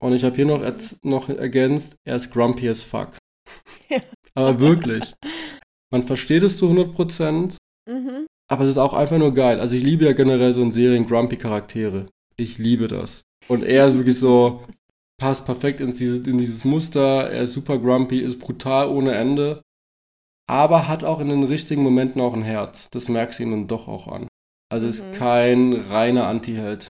[0.01, 0.61] Und ich habe hier noch,
[1.03, 3.17] noch ergänzt, er ist grumpy as fuck.
[3.89, 3.99] Ja.
[4.33, 5.13] Aber wirklich.
[5.91, 8.25] Man versteht es zu 100%, mhm.
[8.49, 9.59] aber es ist auch einfach nur geil.
[9.59, 12.07] Also ich liebe ja generell so in Serien grumpy Charaktere.
[12.35, 13.21] Ich liebe das.
[13.47, 14.63] Und er ist wirklich so,
[15.19, 17.29] passt perfekt in dieses, in dieses Muster.
[17.29, 19.61] Er ist super grumpy, ist brutal ohne Ende.
[20.49, 22.89] Aber hat auch in den richtigen Momenten auch ein Herz.
[22.91, 24.27] Das merkst du ihm dann doch auch an.
[24.69, 24.91] Also mhm.
[24.91, 26.87] ist kein reiner Anti-Held.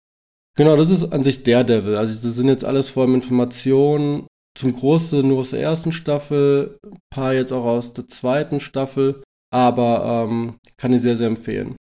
[0.55, 1.95] Genau, das ist an sich der Devil.
[1.95, 4.27] Also das sind jetzt alles vor allem Informationen.
[4.55, 9.23] Zum Großen nur aus der ersten Staffel, ein paar jetzt auch aus der zweiten Staffel.
[9.51, 11.75] Aber ähm, kann ich sehr, sehr empfehlen.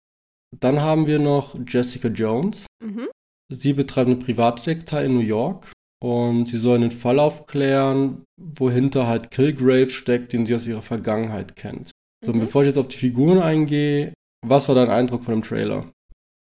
[0.57, 2.65] Dann haben wir noch Jessica Jones.
[2.83, 3.07] Mhm.
[3.49, 5.71] Sie betreibt eine Privatdetektei in New York
[6.03, 11.55] und sie soll einen Fall aufklären, wohinter halt Kilgrave steckt, den sie aus ihrer Vergangenheit
[11.55, 11.91] kennt.
[12.25, 12.39] So, mhm.
[12.39, 14.13] bevor ich jetzt auf die Figuren eingehe,
[14.45, 15.91] was war dein Eindruck von dem Trailer?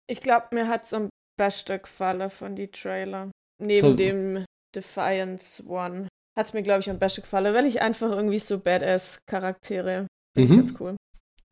[0.10, 3.32] Ich glaube, mir hat es am besten gefallen von die Trailer.
[3.62, 3.94] Neben so.
[3.94, 6.08] dem Defiance One.
[6.38, 10.08] Hat es mir, glaube ich, am besten gefallen, weil ich einfach irgendwie so Badass-Charaktere
[10.38, 10.58] mhm.
[10.58, 10.96] ganz cool.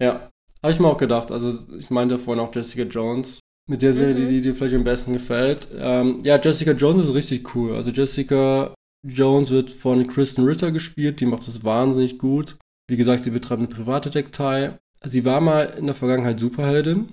[0.01, 0.29] Ja,
[0.61, 1.31] habe ich mir auch gedacht.
[1.31, 3.39] Also, ich meinte vorhin auch Jessica Jones.
[3.67, 4.29] Mit der Serie, mhm.
[4.29, 5.69] die, dir vielleicht am besten gefällt.
[5.75, 7.75] Ähm, ja, Jessica Jones ist richtig cool.
[7.75, 8.73] Also, Jessica
[9.07, 11.19] Jones wird von Kristen Ritter gespielt.
[11.19, 12.57] Die macht das wahnsinnig gut.
[12.87, 17.11] Wie gesagt, sie betreibt eine private Detektei sie war mal in der Vergangenheit Superheldin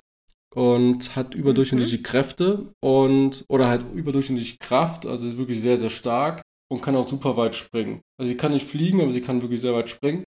[0.55, 2.03] und hat überdurchschnittliche mhm.
[2.03, 7.09] Kräfte und oder halt überdurchschnittliche Kraft, also ist wirklich sehr, sehr stark und kann auch
[7.09, 8.01] super weit springen.
[8.19, 10.25] Also sie kann nicht fliegen, aber sie kann wirklich sehr weit springen.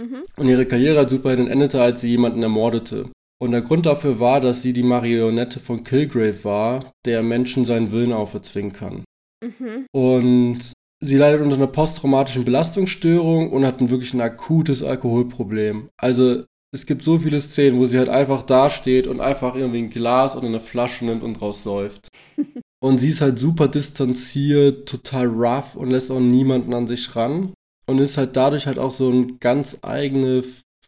[0.00, 0.22] Mhm.
[0.36, 3.10] Und ihre Karriere als Superheldin endete, als sie jemanden ermordete.
[3.38, 7.92] Und der Grund dafür war, dass sie die Marionette von Kilgrave war, der Menschen seinen
[7.92, 9.04] Willen auferzwingen kann.
[9.44, 9.86] Mhm.
[9.92, 10.72] Und
[11.04, 15.88] sie leidet unter einer posttraumatischen Belastungsstörung und hat ein wirklich ein akutes Alkoholproblem.
[16.00, 19.90] Also es gibt so viele Szenen, wo sie halt einfach dasteht und einfach irgendwie ein
[19.90, 22.08] Glas oder eine Flasche nimmt und draus säuft.
[22.82, 27.52] und sie ist halt super distanziert, total rough und lässt auch niemanden an sich ran.
[27.88, 30.42] Und ist halt dadurch halt auch so eine ganz eigene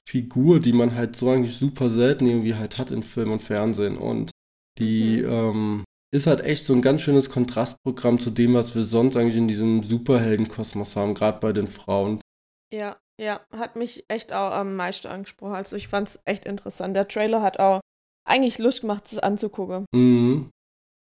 [0.09, 3.99] Figur, die man halt so eigentlich super selten irgendwie halt hat in Film und Fernsehen.
[3.99, 4.31] Und
[4.79, 5.31] die mhm.
[5.31, 9.37] ähm, ist halt echt so ein ganz schönes Kontrastprogramm zu dem, was wir sonst eigentlich
[9.37, 12.21] in diesem Superheldenkosmos haben, gerade bei den Frauen.
[12.73, 15.57] Ja, ja, hat mich echt auch am meisten angesprochen.
[15.57, 16.97] Also ich fand es echt interessant.
[16.97, 17.81] Der Trailer hat auch
[18.27, 19.85] eigentlich Lust gemacht, es anzugucken.
[19.95, 20.51] Mhm.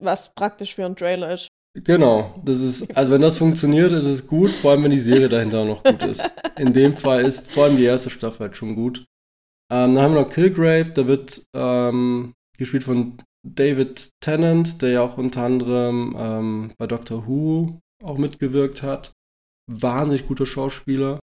[0.03, 1.47] Was praktisch für ein Trailer ist.
[1.83, 5.29] Genau, das ist, also wenn das funktioniert, ist es gut, vor allem wenn die Serie
[5.29, 6.27] dahinter auch noch gut ist.
[6.57, 9.05] In dem Fall ist vor allem die erste Staffel halt schon gut.
[9.71, 15.01] Ähm, dann haben wir noch Killgrave, der wird ähm, gespielt von David Tennant, der ja
[15.01, 19.13] auch unter anderem ähm, bei Doctor Who auch mitgewirkt hat.
[19.69, 21.19] Wahnsinnig guter Schauspieler.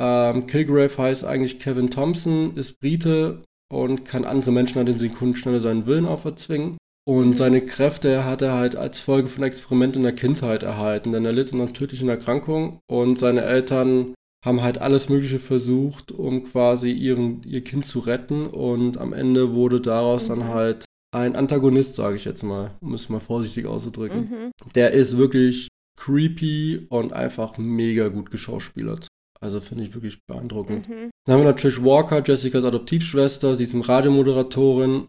[0.00, 5.36] Ähm, Kilgrave heißt eigentlich Kevin Thompson, ist Brite und kann andere Menschen an den Sekunden
[5.36, 6.78] schneller seinen Willen auferzwingen.
[7.06, 11.24] Und seine Kräfte hat er halt als Folge von Experimenten in der Kindheit erhalten, denn
[11.24, 16.44] er litt an einer tödlichen Erkrankung und seine Eltern haben halt alles Mögliche versucht, um
[16.44, 20.28] quasi ihren, ihr Kind zu retten und am Ende wurde daraus mhm.
[20.28, 24.30] dann halt ein Antagonist, sage ich jetzt mal, um es mal vorsichtig auszudrücken.
[24.30, 24.50] Mhm.
[24.74, 29.08] Der ist wirklich creepy und einfach mega gut geschauspielert.
[29.40, 30.88] Also finde ich wirklich beeindruckend.
[30.88, 31.10] Mhm.
[31.26, 33.56] Dann haben wir Trish Walker, Jessicas Adoptivschwester.
[33.56, 35.08] Sie ist eine Radiomoderatorin,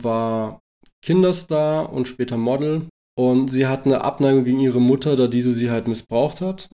[0.00, 0.60] war
[1.02, 2.86] Kinderstar und später Model.
[3.18, 6.70] Und sie hat eine Abneigung gegen ihre Mutter, da diese sie halt missbraucht hat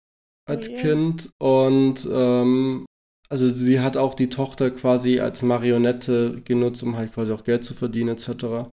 [0.48, 0.80] als okay.
[0.80, 1.30] Kind.
[1.40, 2.86] Und ähm,
[3.28, 7.64] also sie hat auch die Tochter quasi als Marionette genutzt, um halt quasi auch Geld
[7.64, 8.68] zu verdienen etc.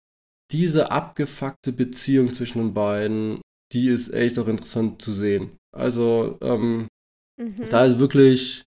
[0.53, 3.41] Diese abgefuckte Beziehung zwischen den beiden,
[3.73, 5.57] die ist echt auch interessant zu sehen.
[5.73, 6.89] Also ähm,
[7.41, 7.69] Mhm.
[7.71, 8.63] Da ist wirklich,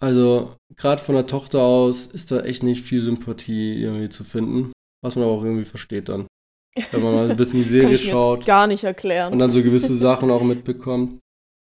[0.00, 4.72] also gerade von der Tochter aus ist da echt nicht viel Sympathie irgendwie zu finden,
[5.02, 6.26] was man aber auch irgendwie versteht dann.
[6.90, 8.46] Wenn man mal ein bisschen die Serie Kann ich schaut.
[8.46, 9.32] Gar nicht erklären.
[9.32, 11.18] Und dann so gewisse Sachen auch mitbekommt.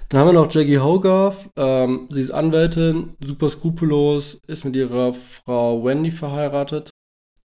[0.10, 1.50] Dann haben wir noch Jackie Hogarth.
[1.56, 6.90] Ähm, sie ist Anwältin, super skrupellos, ist mit ihrer Frau Wendy verheiratet.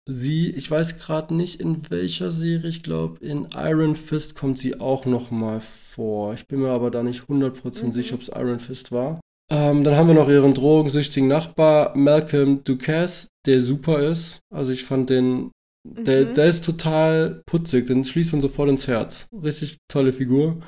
[0.08, 4.80] Sie, ich weiß gerade nicht in welcher Serie, ich glaube in Iron Fist kommt sie
[4.80, 6.34] auch noch mal vor.
[6.34, 7.92] Ich bin mir aber da nicht 100% mhm.
[7.92, 9.20] sicher, ob es Iron Fist war.
[9.52, 14.40] Ähm, dann haben wir noch ihren drogensüchtigen Nachbar Malcolm Ducasse, der super ist.
[14.54, 15.52] Also ich fand den
[15.88, 16.34] Der, mhm.
[16.34, 19.28] der ist total putzig, den schließt man sofort ins Herz.
[19.32, 20.56] Richtig tolle Figur.
[20.56, 20.64] Und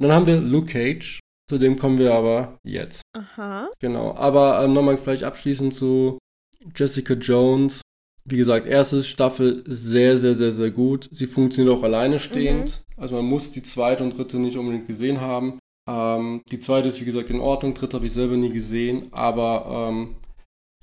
[0.00, 3.02] dann haben wir Luke Cage, zu dem kommen wir aber jetzt.
[3.12, 3.70] Aha.
[3.78, 6.18] Genau, aber ähm, nochmal vielleicht abschließend zu
[6.74, 7.80] Jessica Jones.
[8.24, 11.08] Wie gesagt, erste Staffel sehr, sehr, sehr, sehr gut.
[11.12, 12.84] Sie funktioniert auch alleine stehend.
[12.96, 13.02] Mhm.
[13.02, 15.60] Also man muss die zweite und dritte nicht unbedingt gesehen haben.
[15.88, 17.74] Ähm, die zweite ist, wie gesagt, in Ordnung.
[17.74, 19.06] Dritte habe ich selber nie gesehen.
[19.12, 20.16] Aber ähm,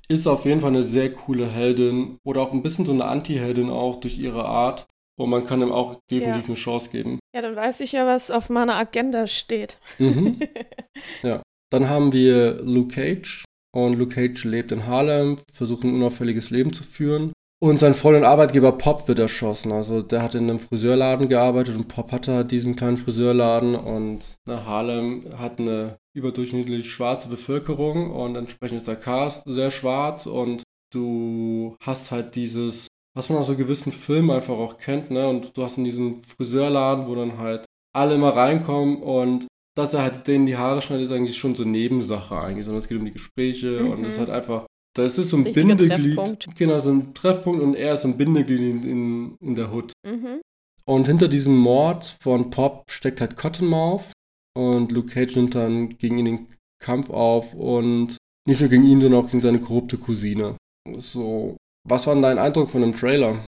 [0.08, 2.18] ist auf jeden Fall eine sehr coole Heldin.
[2.24, 4.86] Oder auch ein bisschen so eine Anti-Heldin auch durch ihre Art.
[5.16, 6.46] Und man kann ihm auch definitiv ja.
[6.48, 7.18] eine Chance geben.
[7.34, 9.78] Ja, dann weiß ich ja, was auf meiner Agenda steht.
[9.98, 10.40] Mhm.
[11.22, 11.42] ja.
[11.70, 13.44] Dann haben wir Luke Cage.
[13.74, 17.32] Und Luke Cage lebt in Harlem, versucht ein unauffälliges Leben zu führen.
[17.64, 19.72] Und sein Freund und Arbeitgeber Pop wird erschossen.
[19.72, 24.66] Also der hat in einem Friseurladen gearbeitet und Pop hatte diesen kleinen Friseurladen und na,
[24.66, 31.74] Harlem hat eine überdurchschnittlich schwarze Bevölkerung und entsprechend ist der Cast sehr schwarz und du
[31.82, 35.26] hast halt dieses, was man aus so gewissen Filmen einfach auch kennt, ne?
[35.26, 40.02] Und du hast in diesem Friseurladen, wo dann halt alle immer reinkommen und dass er
[40.02, 43.06] halt denen die Haare schneidet, ist eigentlich schon so Nebensache eigentlich, sondern es geht um
[43.06, 43.90] die Gespräche mhm.
[43.90, 46.14] und es ist halt einfach das ist so ein Bindeglied.
[46.14, 46.56] Treffpunkt.
[46.56, 49.92] Genau, so ein Treffpunkt und er ist so ein Bindeglied in, in, in der Hood.
[50.06, 50.40] Mhm.
[50.86, 54.12] Und hinter diesem Mord von Pop steckt halt Cottonmouth.
[54.56, 56.46] Und Luke Cage nimmt dann gegen ihn den
[56.80, 60.56] Kampf auf und nicht nur gegen ihn, sondern auch gegen seine korrupte Cousine.
[60.98, 61.56] So,
[61.88, 63.44] was war denn dein Eindruck von dem Trailer?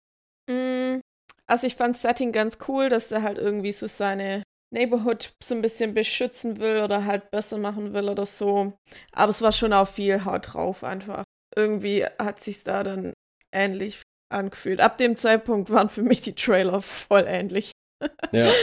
[0.51, 1.01] Mm,
[1.47, 4.43] also ich fand Setting ganz cool, dass er halt irgendwie so seine
[4.75, 8.73] Neighborhood so ein bisschen beschützen will oder halt besser machen will oder so.
[9.13, 11.25] Aber es war schon auch viel Haut drauf einfach
[11.57, 13.13] irgendwie hat sich da dann
[13.53, 14.81] ähnlich angefühlt.
[14.81, 17.73] Ab dem Zeitpunkt waren für mich die Trailer voll ähnlich.
[18.33, 18.53] ja.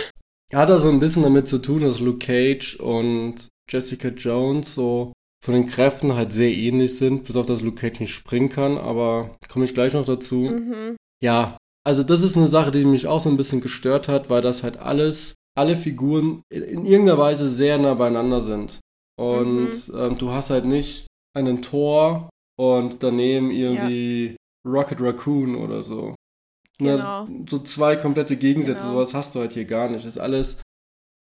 [0.53, 5.11] Hat er so ein bisschen damit zu tun, dass Luke Cage und Jessica Jones so
[5.43, 8.77] von den Kräften halt sehr ähnlich sind, bis auf dass Luke Cage nicht springen kann,
[8.77, 10.35] aber komme ich gleich noch dazu.
[10.35, 10.95] Mhm.
[11.23, 14.41] Ja, also das ist eine Sache, die mich auch so ein bisschen gestört hat, weil
[14.41, 18.79] das halt alles, alle Figuren in, in irgendeiner Weise sehr nah beieinander sind.
[19.19, 19.95] Und mhm.
[19.95, 24.35] ähm, du hast halt nicht einen Thor und daneben irgendwie ja.
[24.65, 26.15] Rocket Raccoon oder so.
[26.77, 27.25] Genau.
[27.25, 28.97] Ne, so zwei komplette Gegensätze, genau.
[28.97, 30.05] sowas hast du halt hier gar nicht.
[30.05, 30.57] Das ist alles.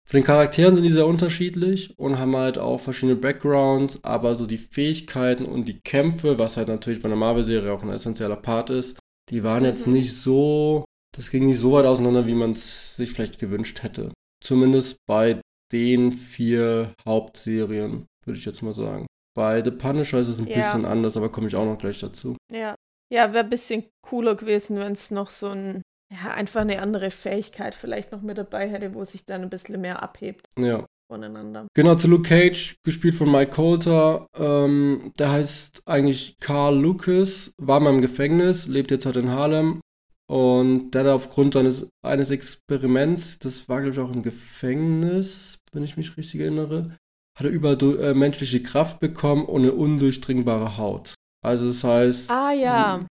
[0.09, 4.45] Von den Charakteren sind die sehr unterschiedlich und haben halt auch verschiedene Backgrounds, aber so
[4.45, 8.69] die Fähigkeiten und die Kämpfe, was halt natürlich bei einer Marvel-Serie auch ein essentieller Part
[8.69, 8.97] ist,
[9.29, 9.65] die waren mhm.
[9.65, 13.83] jetzt nicht so, das ging nicht so weit auseinander, wie man es sich vielleicht gewünscht
[13.83, 14.13] hätte.
[14.41, 15.41] Zumindest bei
[15.73, 19.07] den vier Hauptserien, würde ich jetzt mal sagen.
[19.37, 20.55] Bei The Punisher ist es ein ja.
[20.55, 22.35] bisschen anders, aber komme ich auch noch gleich dazu.
[22.51, 22.73] Ja,
[23.13, 27.11] ja wäre ein bisschen cooler gewesen, wenn es noch so ein, ja, einfach eine andere
[27.11, 30.47] Fähigkeit vielleicht noch mit dabei hätte, wo sich dann ein bisschen mehr abhebt.
[30.57, 30.87] Ja.
[31.07, 31.67] Voneinander.
[31.75, 34.25] Genau, zu Luke Cage, gespielt von Mike Coulter.
[34.35, 39.81] Ähm, der heißt eigentlich Carl Lucas, war mal im Gefängnis, lebt jetzt halt in Harlem.
[40.27, 45.83] Und der hat aufgrund seines eines Experiments, das war glaube ich auch im Gefängnis, wenn
[45.83, 46.97] ich mich richtig erinnere,
[47.37, 51.13] hat er übermenschliche äh, Kraft bekommen und eine undurchdringbare Haut.
[51.45, 53.05] Also das heißt, ah ja.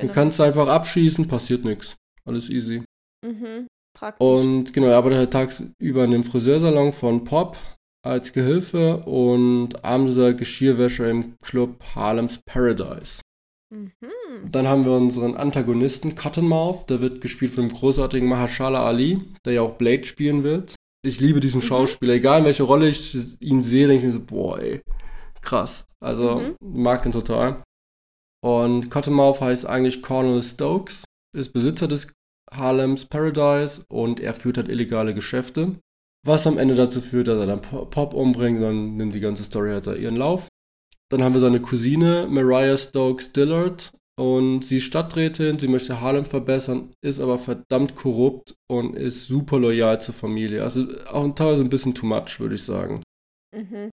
[0.00, 1.96] Du kannst einfach abschießen, passiert nichts.
[2.24, 2.84] Alles easy.
[3.26, 3.66] Mhm,
[3.98, 4.24] praktisch.
[4.24, 7.56] Und genau, er arbeitet halt tagsüber in dem Friseursalon von Pop
[8.06, 13.20] als Gehilfe und abends Geschirrwäscher im Club Harlem's Paradise.
[13.74, 13.90] Mhm.
[14.52, 19.54] Dann haben wir unseren Antagonisten Cottonmouth, der wird gespielt von dem großartigen Mahashala Ali, der
[19.54, 21.66] ja auch Blade spielen wird ich liebe diesen mhm.
[21.66, 22.14] Schauspieler.
[22.14, 24.80] Egal in welcher Rolle ich ihn sehe, denke ich mir so, boah, ey,
[25.40, 25.86] krass.
[26.00, 26.56] Also, mhm.
[26.60, 27.62] mag den total.
[28.44, 32.08] Und Cottonmouth heißt eigentlich Cornel Stokes, ist Besitzer des
[32.52, 35.76] Harlem's Paradise und er führt halt illegale Geschäfte.
[36.26, 39.70] Was am Ende dazu führt, dass er dann Pop umbringt, dann nimmt die ganze Story
[39.70, 40.48] halt ihren Lauf.
[41.10, 46.24] Dann haben wir seine Cousine Mariah Stokes Dillard und sie ist Stadträtin, sie möchte Harlem
[46.24, 50.62] verbessern, ist aber verdammt korrupt und ist super loyal zur Familie.
[50.62, 53.02] Also auch teilweise ein bisschen too much, würde ich sagen.
[53.54, 53.90] Mhm.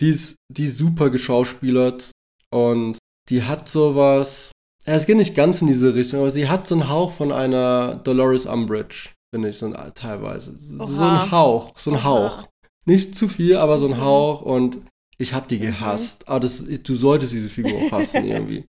[0.00, 2.12] Die, ist, die ist super geschauspielert
[2.50, 4.52] und die hat sowas.
[4.86, 7.32] Ja, es geht nicht ganz in diese Richtung, aber sie hat so einen Hauch von
[7.32, 10.54] einer Dolores Umbridge, finde ich, so ein, teilweise.
[10.78, 10.86] Oha.
[10.86, 12.04] So ein Hauch, so ein Oha.
[12.04, 12.48] Hauch.
[12.86, 14.04] Nicht zu viel, aber so ein mhm.
[14.04, 14.80] Hauch und
[15.18, 15.62] ich habe die mhm.
[15.62, 16.22] gehasst.
[16.22, 16.30] Mhm.
[16.30, 18.64] Aber das, du solltest diese Figur auch hassen irgendwie.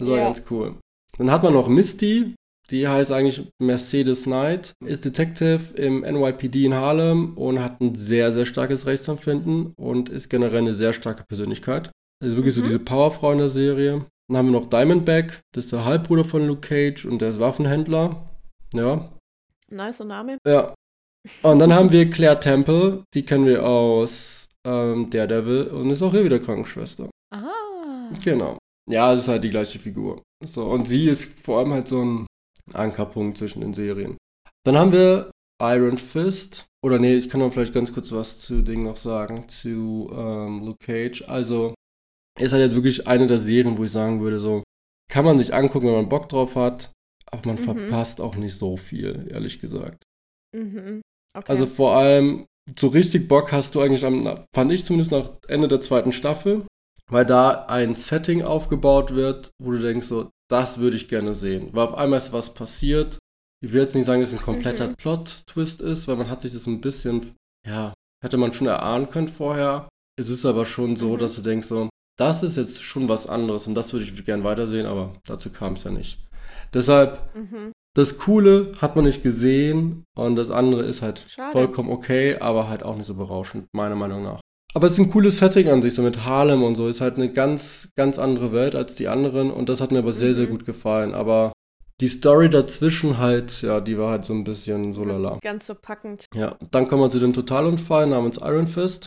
[0.00, 0.24] Das war ja.
[0.24, 0.74] ganz cool.
[1.18, 2.34] Dann hat man noch Misty,
[2.70, 8.32] die heißt eigentlich Mercedes Knight, ist Detective im NYPD in Harlem und hat ein sehr,
[8.32, 11.90] sehr starkes Rechtsempfinden und ist generell eine sehr starke Persönlichkeit.
[12.22, 12.60] Also wirklich mhm.
[12.60, 14.04] so diese Powerfrau in der Serie.
[14.28, 17.40] Dann haben wir noch Diamondback, das ist der Halbbruder von Luke Cage und der ist
[17.40, 18.30] Waffenhändler.
[18.72, 19.10] Ja.
[19.68, 20.38] Nicer Name.
[20.46, 20.72] Ja.
[21.42, 26.12] Und dann haben wir Claire Temple, die kennen wir aus ähm, Daredevil und ist auch
[26.12, 27.10] hier wieder Krankenschwester.
[27.30, 28.10] Aha.
[28.22, 28.56] Genau.
[28.90, 30.22] Ja, es ist halt die gleiche Figur.
[30.44, 32.26] So, und sie ist vor allem halt so ein,
[32.72, 34.16] Ankerpunkt zwischen den Serien.
[34.64, 36.66] Dann haben wir Iron Fist.
[36.84, 40.64] Oder nee, ich kann noch vielleicht ganz kurz was zu Ding noch sagen, zu ähm,
[40.64, 41.22] Luke Cage.
[41.28, 41.74] Also,
[42.38, 44.62] ist halt jetzt wirklich eine der Serien, wo ich sagen würde, so,
[45.10, 46.90] kann man sich angucken, wenn man Bock drauf hat,
[47.30, 47.64] aber man mhm.
[47.64, 50.04] verpasst auch nicht so viel, ehrlich gesagt.
[50.56, 51.02] Mhm.
[51.34, 51.50] Okay.
[51.50, 52.46] Also vor allem,
[52.78, 56.66] so richtig Bock hast du eigentlich am, fand ich zumindest nach Ende der zweiten Staffel,
[57.10, 61.70] weil da ein Setting aufgebaut wird, wo du denkst, so, das würde ich gerne sehen.
[61.72, 63.18] Weil auf einmal ist was passiert.
[63.62, 64.94] Ich will jetzt nicht sagen, dass es ein kompletter mhm.
[64.96, 67.34] Plot-Twist ist, weil man hat sich das ein bisschen,
[67.66, 67.92] ja,
[68.24, 69.88] hätte man schon erahnen können vorher.
[70.18, 71.18] Es ist aber schon so, mhm.
[71.18, 74.44] dass du denkst, so, das ist jetzt schon was anderes und das würde ich gerne
[74.44, 76.18] weitersehen, aber dazu kam es ja nicht.
[76.72, 77.72] Deshalb, mhm.
[77.94, 81.52] das Coole hat man nicht gesehen und das andere ist halt Schade.
[81.52, 84.40] vollkommen okay, aber halt auch nicht so berauschend, meiner Meinung nach.
[84.74, 86.88] Aber es ist ein cooles Setting an sich, so mit Harlem und so.
[86.88, 90.12] Ist halt eine ganz, ganz andere Welt als die anderen und das hat mir aber
[90.12, 90.34] sehr, mhm.
[90.34, 91.14] sehr gut gefallen.
[91.14, 91.52] Aber
[92.00, 95.38] die Story dazwischen halt, ja, die war halt so ein bisschen so lala.
[95.42, 96.26] Ganz so packend.
[96.34, 99.06] Ja, dann kommen wir zu dem Totalunfall namens Iron Fist.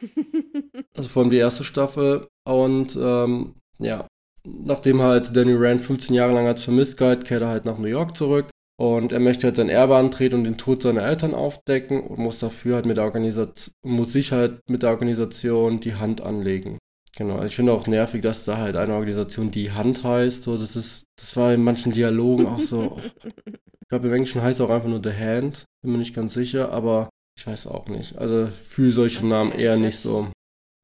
[0.96, 2.28] also vor allem die erste Staffel.
[2.44, 4.06] Und ähm, ja,
[4.44, 7.88] nachdem halt Danny Rand 15 Jahre lang als vermisst galt, kehrt er halt nach New
[7.88, 8.46] York zurück.
[8.82, 12.38] Und er möchte halt sein Erbe antreten und den Tod seiner Eltern aufdecken und muss
[12.38, 16.78] dafür halt mit der Organisation, muss sich halt mit der Organisation die Hand anlegen.
[17.14, 20.42] Genau, ich finde auch nervig, dass da halt eine Organisation die Hand heißt.
[20.42, 22.98] So, das ist, das war in manchen Dialogen auch so.
[23.22, 26.34] ich glaube, im Englischen heißt es auch einfach nur The Hand, bin mir nicht ganz
[26.34, 28.18] sicher, aber ich weiß auch nicht.
[28.18, 30.32] Also für solche okay, Namen eher nicht so.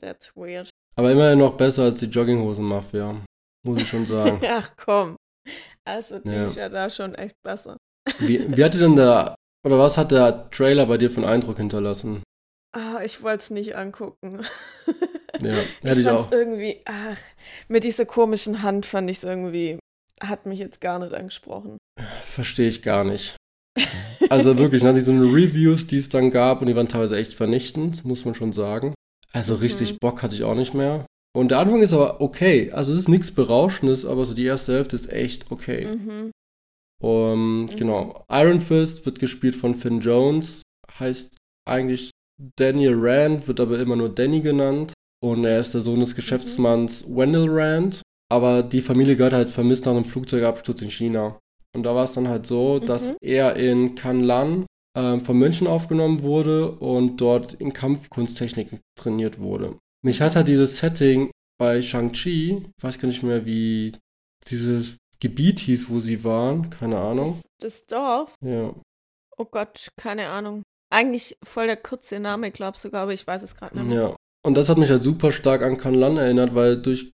[0.01, 0.71] That's weird.
[0.95, 3.25] Aber immerhin noch besser als die Jogginghosen-Mafia.
[3.67, 4.41] Muss ich schon sagen.
[4.49, 5.17] Ach komm.
[5.85, 6.45] Also die ja.
[6.45, 7.77] ist ja da schon echt besser.
[8.19, 9.35] Wie, wie hat dir denn der,
[9.67, 12.23] oder was hat der Trailer bei dir für einen Eindruck hinterlassen?
[12.73, 14.45] Ah, ich wollte es nicht angucken.
[15.41, 16.33] Ja, hätte ich, ich auch.
[16.33, 17.19] irgendwie, ach,
[17.69, 19.79] mit dieser komischen Hand fand ich es irgendwie,
[20.21, 21.79] hat mich jetzt gar nicht angesprochen.
[22.25, 23.37] Verstehe ich gar nicht.
[24.31, 28.05] Also wirklich, nach diesen Reviews, die es dann gab, und die waren teilweise echt vernichtend,
[28.05, 28.95] muss man schon sagen.
[29.33, 29.99] Also richtig mhm.
[30.01, 31.07] Bock hatte ich auch nicht mehr.
[31.37, 32.73] Und der Anfang ist aber okay.
[32.73, 35.87] Also es ist nichts Berauschendes, aber so die erste Hälfte ist echt okay.
[35.87, 36.31] Mhm.
[37.03, 37.67] Um, mhm.
[37.67, 38.25] Genau.
[38.31, 40.63] Iron Fist wird gespielt von Finn Jones.
[40.99, 41.37] Heißt
[41.69, 42.11] eigentlich
[42.57, 44.93] Daniel Rand, wird aber immer nur Danny genannt.
[45.21, 47.17] Und er ist der Sohn des Geschäftsmanns mhm.
[47.17, 48.03] Wendell Rand.
[48.31, 51.39] Aber die Familie gehört halt vermisst nach einem Flugzeugabsturz in China.
[51.75, 52.87] Und da war es dann halt so, mhm.
[52.87, 59.79] dass er in Kanlan äh, von München aufgenommen wurde und dort in Kampfkunsttechniken trainiert wurde.
[60.05, 63.93] Mich hat halt dieses Setting bei Shang-Chi, ich weiß gar nicht mehr, wie
[64.49, 67.27] dieses Gebiet hieß, wo sie waren, keine Ahnung.
[67.27, 68.35] Das, das Dorf?
[68.45, 68.75] Ja.
[69.37, 70.63] Oh Gott, keine Ahnung.
[70.91, 74.03] Eigentlich voll der kurze Name, glaube sogar, aber ich weiß es gerade nicht mehr.
[74.11, 74.17] Ja.
[74.47, 77.11] Und das hat mich halt super stark an Kanlan erinnert, weil durch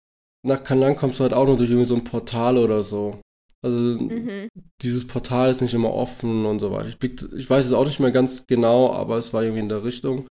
[0.44, 3.20] nach Kanlan kommst du halt auch nur durch irgendwie so ein Portal oder so.
[3.62, 4.48] Also mhm.
[4.80, 6.88] dieses Portal ist nicht immer offen und so weiter.
[6.88, 9.68] Ich, blick, ich weiß es auch nicht mehr ganz genau, aber es war irgendwie in
[9.68, 10.26] der Richtung.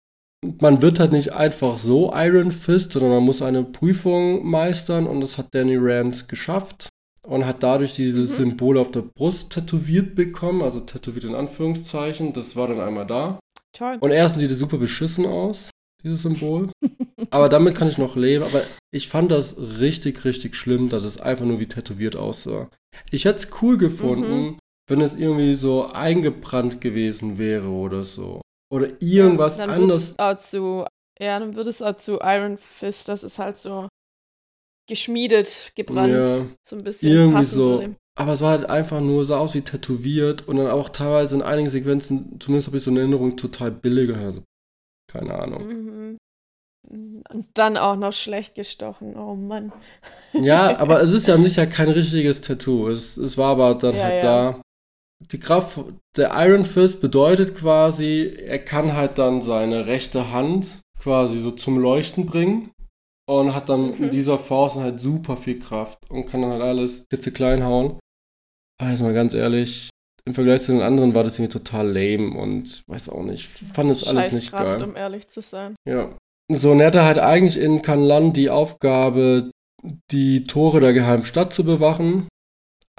[0.61, 5.21] Man wird halt nicht einfach so Iron Fist, sondern man muss eine Prüfung meistern und
[5.21, 6.89] das hat Danny Rand geschafft
[7.27, 8.35] und hat dadurch dieses mhm.
[8.35, 12.33] Symbol auf der Brust tätowiert bekommen, also tätowiert in Anführungszeichen.
[12.33, 13.39] Das war dann einmal da.
[13.73, 13.97] Toll.
[13.99, 15.69] Und erstens sieht es super beschissen aus,
[16.03, 16.71] dieses Symbol.
[17.29, 18.43] aber damit kann ich noch leben.
[18.43, 22.69] Aber ich fand das richtig, richtig schlimm, dass es einfach nur wie tätowiert aussah.
[23.11, 24.59] Ich hätte es cool gefunden, mhm.
[24.87, 28.41] wenn es irgendwie so eingebrannt gewesen wäre oder so.
[28.71, 30.15] Oder irgendwas ja, dann anderes.
[30.17, 30.85] Auch zu,
[31.19, 33.87] ja, dann würde es auch zu Iron Fist, das ist halt so
[34.87, 37.79] geschmiedet, gebrannt, ja, so ein bisschen irgendwie so.
[37.79, 37.95] Würde.
[38.17, 41.41] Aber es war halt einfach nur, sah aus wie tätowiert und dann auch teilweise in
[41.41, 44.17] einigen Sequenzen, zumindest habe ich so eine Erinnerung, total billiger.
[44.17, 44.41] Also,
[45.11, 45.67] keine Ahnung.
[45.67, 46.17] Mhm.
[46.87, 49.73] Und dann auch noch schlecht gestochen, oh Mann.
[50.33, 52.87] Ja, aber es ist ja nicht ja kein richtiges Tattoo.
[52.89, 54.51] Es, es war aber dann ja, halt ja.
[54.51, 54.61] da.
[55.31, 55.79] Die Kraft
[56.15, 61.79] der Iron Fist bedeutet quasi, er kann halt dann seine rechte Hand quasi so zum
[61.79, 62.69] Leuchten bringen
[63.27, 64.03] und hat dann mhm.
[64.05, 67.99] in dieser Force halt super viel Kraft und kann dann halt alles klein hauen.
[68.79, 69.89] Aber jetzt mal ganz ehrlich,
[70.25, 73.91] im Vergleich zu den anderen war das irgendwie total lame und weiß auch nicht, fand
[73.91, 74.83] es alles nicht Kraft, geil.
[74.83, 75.75] um ehrlich zu sein.
[75.87, 76.15] Ja,
[76.51, 79.49] so, und er hatte halt eigentlich in Kanlan die Aufgabe,
[80.11, 82.27] die Tore der geheimen Stadt zu bewachen.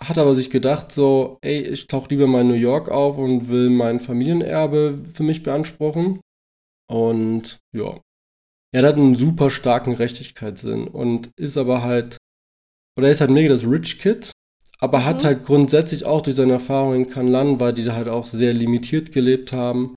[0.01, 3.49] Hat aber sich gedacht, so, ey, ich tauche lieber mal in New York auf und
[3.49, 6.21] will mein Familienerbe für mich beanspruchen.
[6.89, 7.99] Und ja.
[8.75, 12.17] Er hat einen super starken Rechtigkeitssinn und ist aber halt,
[12.99, 14.33] oder er ist halt mega das Rich Kid,
[14.79, 15.05] aber mhm.
[15.05, 18.53] hat halt grundsätzlich auch durch seine Erfahrung in Kanlan, weil die da halt auch sehr
[18.53, 19.95] limitiert gelebt haben,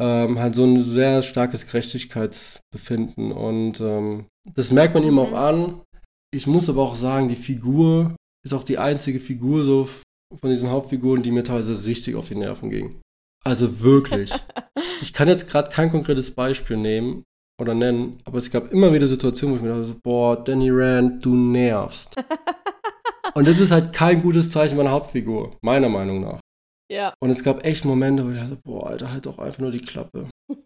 [0.00, 3.32] ähm, halt so ein sehr starkes Gerechtigkeitsbefinden.
[3.32, 5.36] Und ähm, das merkt man ihm auch mhm.
[5.36, 5.82] an.
[6.34, 9.88] Ich muss aber auch sagen, die Figur ist auch die einzige Figur so
[10.34, 13.00] von diesen Hauptfiguren, die mir teilweise richtig auf die Nerven gingen.
[13.44, 14.32] Also wirklich.
[15.02, 17.24] ich kann jetzt gerade kein konkretes Beispiel nehmen
[17.62, 21.24] oder nennen, aber es gab immer wieder Situationen, wo ich mir dachte, boah, Danny Rand,
[21.24, 22.16] du nervst.
[23.34, 26.40] Und das ist halt kein gutes Zeichen meiner Hauptfigur, meiner Meinung nach.
[26.90, 27.14] Ja.
[27.20, 29.80] Und es gab echt Momente, wo ich dachte, boah, Alter, halt doch einfach nur die
[29.80, 30.28] Klappe.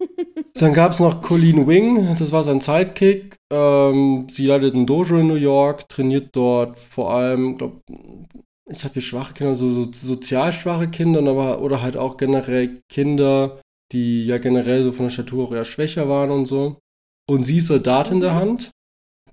[0.55, 3.37] Dann gab es noch Colleen Wing, das war sein Sidekick.
[3.53, 7.83] Ähm, sie leitet ein Dojo in New York, trainiert dort vor allem, glaube
[8.69, 12.81] ich habe hier schwache Kinder, so, so sozial schwache Kinder, aber, oder halt auch generell
[12.89, 13.61] Kinder,
[13.93, 16.79] die ja generell so von der Statur auch eher schwächer waren und so.
[17.29, 18.37] Und sie ist Soldat in der mhm.
[18.37, 18.71] Hand.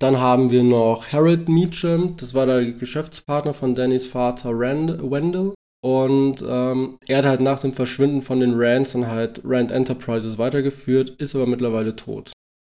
[0.00, 5.54] Dann haben wir noch Harold Meacham, das war der Geschäftspartner von Dannys Vater Rand Wendell.
[5.84, 10.38] Und ähm, er hat halt nach dem Verschwinden von den Rands dann halt Rand Enterprises
[10.38, 12.32] weitergeführt, ist aber mittlerweile tot.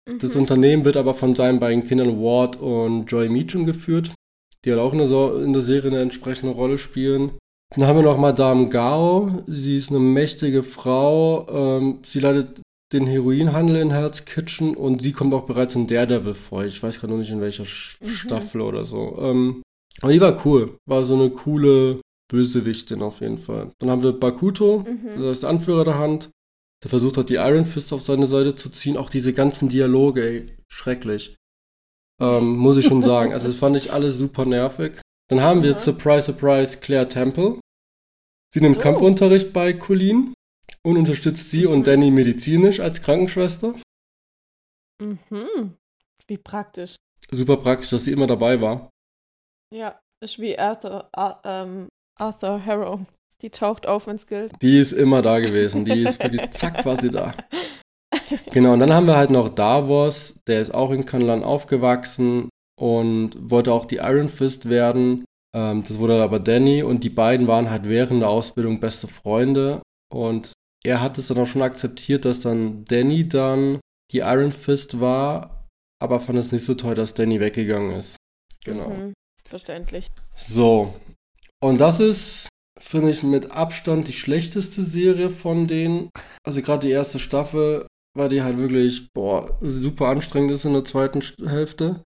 [0.09, 0.19] Mhm.
[0.19, 4.15] Das Unternehmen wird aber von seinen beiden Kindern Ward und Joy Meacham geführt,
[4.65, 7.33] die halt auch in der, so in der Serie eine entsprechende Rolle spielen.
[7.75, 9.43] Dann haben wir noch Madame Gao.
[9.47, 11.47] Sie ist eine mächtige Frau.
[11.49, 12.63] Ähm, sie leitet
[12.93, 16.65] den Heroinhandel in Hell's Kitchen und sie kommt auch bereits in Daredevil vor.
[16.65, 18.09] Ich weiß gerade noch nicht in welcher mhm.
[18.09, 19.19] Staffel oder so.
[19.21, 19.63] Ähm,
[20.01, 20.79] aber die war cool.
[20.87, 23.73] War so eine coole Bösewichtin auf jeden Fall.
[23.79, 25.21] Dann haben wir Bakuto, mhm.
[25.23, 26.31] das ist der Anführer der Hand.
[26.83, 28.97] Der versucht hat, die Iron Fist auf seine Seite zu ziehen.
[28.97, 31.37] Auch diese ganzen Dialoge, ey, schrecklich.
[32.21, 33.33] Ähm, muss ich schon sagen.
[33.33, 35.01] Also, das fand ich alles super nervig.
[35.29, 37.59] Dann haben wir, Surprise, Surprise, Claire Temple.
[38.55, 38.81] Sie nimmt oh.
[38.81, 40.35] Kampfunterricht bei Colleen
[40.83, 41.87] und unterstützt sie und.
[41.87, 43.75] Danny medizinisch als Krankenschwester.
[45.01, 45.75] Mhm.
[46.27, 46.97] Wie praktisch.
[47.31, 48.91] Super praktisch, dass sie immer dabei war.
[49.75, 51.09] Ja, ist wie Arthur,
[51.45, 53.01] um, Arthur Harrow.
[53.43, 54.53] Die taucht auf, wenn es gilt.
[54.63, 55.85] Die ist immer da gewesen.
[55.85, 57.35] Die ist wirklich zack, war sie da.
[58.53, 62.49] Genau, und dann haben wir halt noch Davos, der ist auch in Kanlan aufgewachsen
[62.79, 65.25] und wollte auch die Iron Fist werden.
[65.55, 69.83] Ähm, das wurde aber Danny und die beiden waren halt während der Ausbildung beste Freunde
[70.13, 70.53] und
[70.89, 73.79] er hat es dann auch schon akzeptiert, dass dann Danny dann
[74.11, 75.69] die Iron Fist war,
[76.03, 78.17] aber fand es nicht so toll, dass Danny weggegangen ist.
[78.65, 78.89] Genau.
[78.89, 79.13] Mhm,
[79.45, 80.07] verständlich.
[80.35, 80.95] So,
[81.63, 82.49] und das ist,
[82.81, 86.09] finde ich, mit Abstand die schlechteste Serie von denen.
[86.43, 87.87] Also gerade die erste Staffel,
[88.17, 92.03] weil die halt wirklich, boah, super anstrengend ist in der zweiten Hälfte.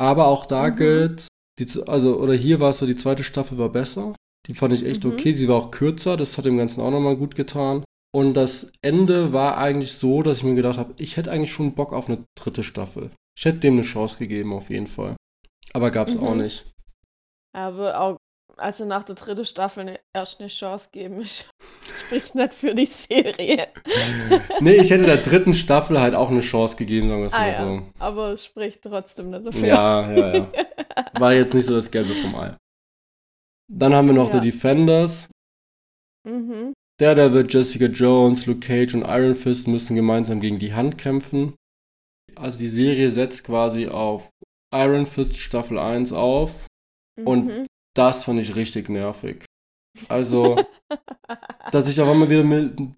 [0.00, 0.76] Aber auch da mhm.
[0.76, 4.14] gilt, die, also, oder hier war es so, die zweite Staffel war besser.
[4.46, 5.12] Die fand ich echt mhm.
[5.12, 5.34] okay.
[5.34, 7.84] Sie war auch kürzer, das hat dem Ganzen auch nochmal gut getan.
[8.14, 11.74] Und das Ende war eigentlich so, dass ich mir gedacht habe, ich hätte eigentlich schon
[11.74, 13.10] Bock auf eine dritte Staffel.
[13.36, 15.16] Ich hätte dem eine Chance gegeben, auf jeden Fall.
[15.72, 16.22] Aber gab es mhm.
[16.22, 16.70] auch nicht.
[17.52, 18.16] Aber auch
[18.56, 21.24] also nach der dritten Staffel erst eine Chance geben,
[21.98, 23.66] spricht nicht für die Serie.
[24.60, 27.40] nee, ich hätte der dritten Staffel halt auch eine Chance gegeben, sagen wir es ah,
[27.40, 27.56] mal ja.
[27.56, 27.82] so.
[27.98, 29.66] Aber spricht trotzdem nicht dafür.
[29.66, 30.52] Ja, ja, ja.
[31.18, 32.56] War jetzt nicht so das Gelbe vom Ei.
[33.68, 34.40] Dann haben wir noch ja.
[34.40, 35.28] The Defenders.
[36.28, 36.74] Mhm.
[37.00, 41.54] Daredevil, Jessica Jones, Luke Cage und Iron Fist müssen gemeinsam gegen die Hand kämpfen.
[42.36, 44.30] Also die Serie setzt quasi auf
[44.72, 46.66] Iron Fist Staffel 1 auf.
[47.18, 47.26] Mhm.
[47.26, 47.66] Und
[47.96, 49.44] das fand ich richtig nervig.
[50.08, 50.56] Also,
[51.70, 52.44] dass ich auch immer wieder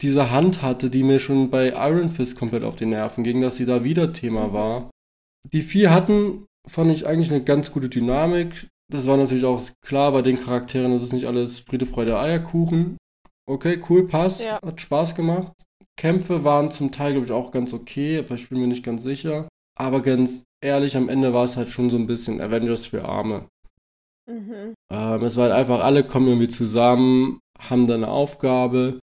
[0.01, 3.57] diese Hand hatte, die mir schon bei Iron Fist komplett auf die Nerven ging, dass
[3.57, 4.53] sie da wieder Thema mhm.
[4.53, 4.90] war.
[5.53, 8.68] Die vier hatten, fand ich eigentlich eine ganz gute Dynamik.
[8.92, 12.97] Das war natürlich auch klar bei den Charakteren, das ist nicht alles Friede, Freude, Eierkuchen.
[13.49, 14.61] Okay, cool, passt, ja.
[14.61, 15.53] hat Spaß gemacht.
[15.97, 19.03] Kämpfe waren zum Teil, glaube ich, auch ganz okay, aber ich bin mir nicht ganz
[19.03, 19.49] sicher.
[19.78, 23.47] Aber ganz ehrlich, am Ende war es halt schon so ein bisschen Avengers für Arme.
[24.28, 24.74] Mhm.
[24.92, 28.99] Ähm, es war halt einfach, alle kommen irgendwie zusammen, haben dann eine Aufgabe.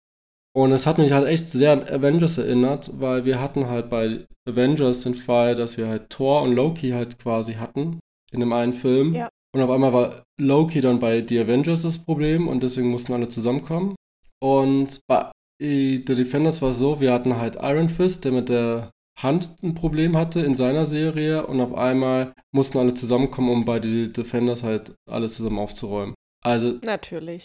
[0.52, 4.24] Und es hat mich halt echt sehr an Avengers erinnert, weil wir hatten halt bei
[4.48, 8.00] Avengers den Fall, dass wir halt Thor und Loki halt quasi hatten
[8.32, 9.14] in dem einen Film.
[9.14, 9.28] Ja.
[9.54, 13.28] Und auf einmal war Loki dann bei The Avengers das Problem und deswegen mussten alle
[13.28, 13.94] zusammenkommen.
[14.42, 15.30] Und bei
[15.60, 19.74] The Defenders war es so, wir hatten halt Iron Fist, der mit der Hand ein
[19.74, 24.62] Problem hatte in seiner Serie und auf einmal mussten alle zusammenkommen, um bei den Defenders
[24.62, 26.14] halt alles zusammen aufzuräumen.
[26.42, 26.78] Also.
[26.82, 27.44] Natürlich.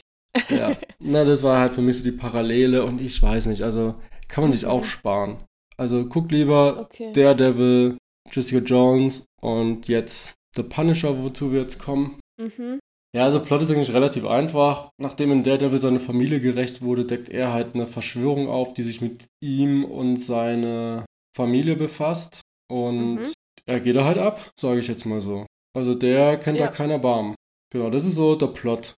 [0.50, 0.78] Ja.
[1.00, 3.96] Na, das war halt für mich so die Parallele und ich weiß nicht, also
[4.30, 5.44] kann man sich auch sparen.
[5.78, 7.12] Also guck lieber okay.
[7.12, 7.98] Daredevil,
[8.32, 12.20] Jessica Jones und jetzt The Punisher, wozu wir jetzt kommen.
[12.40, 12.80] Mhm.
[13.16, 14.90] Ja, also Plot ist eigentlich relativ einfach.
[14.98, 19.00] Nachdem in Daredevil seine Familie gerecht wurde, deckt er halt eine Verschwörung auf, die sich
[19.00, 23.34] mit ihm und seine Familie befasst und mhm.
[23.66, 25.46] er geht da halt ab, sage ich jetzt mal so.
[25.74, 26.66] Also der kennt ja.
[26.66, 27.36] da keiner Barm.
[27.72, 28.96] Genau, das ist so der Plot.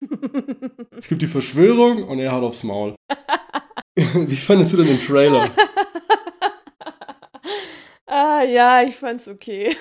[0.96, 2.94] es gibt die Verschwörung und er hat aufs Maul.
[3.96, 5.50] Wie fandest du denn den Trailer?
[8.06, 9.76] ah, ja, ich fand's okay.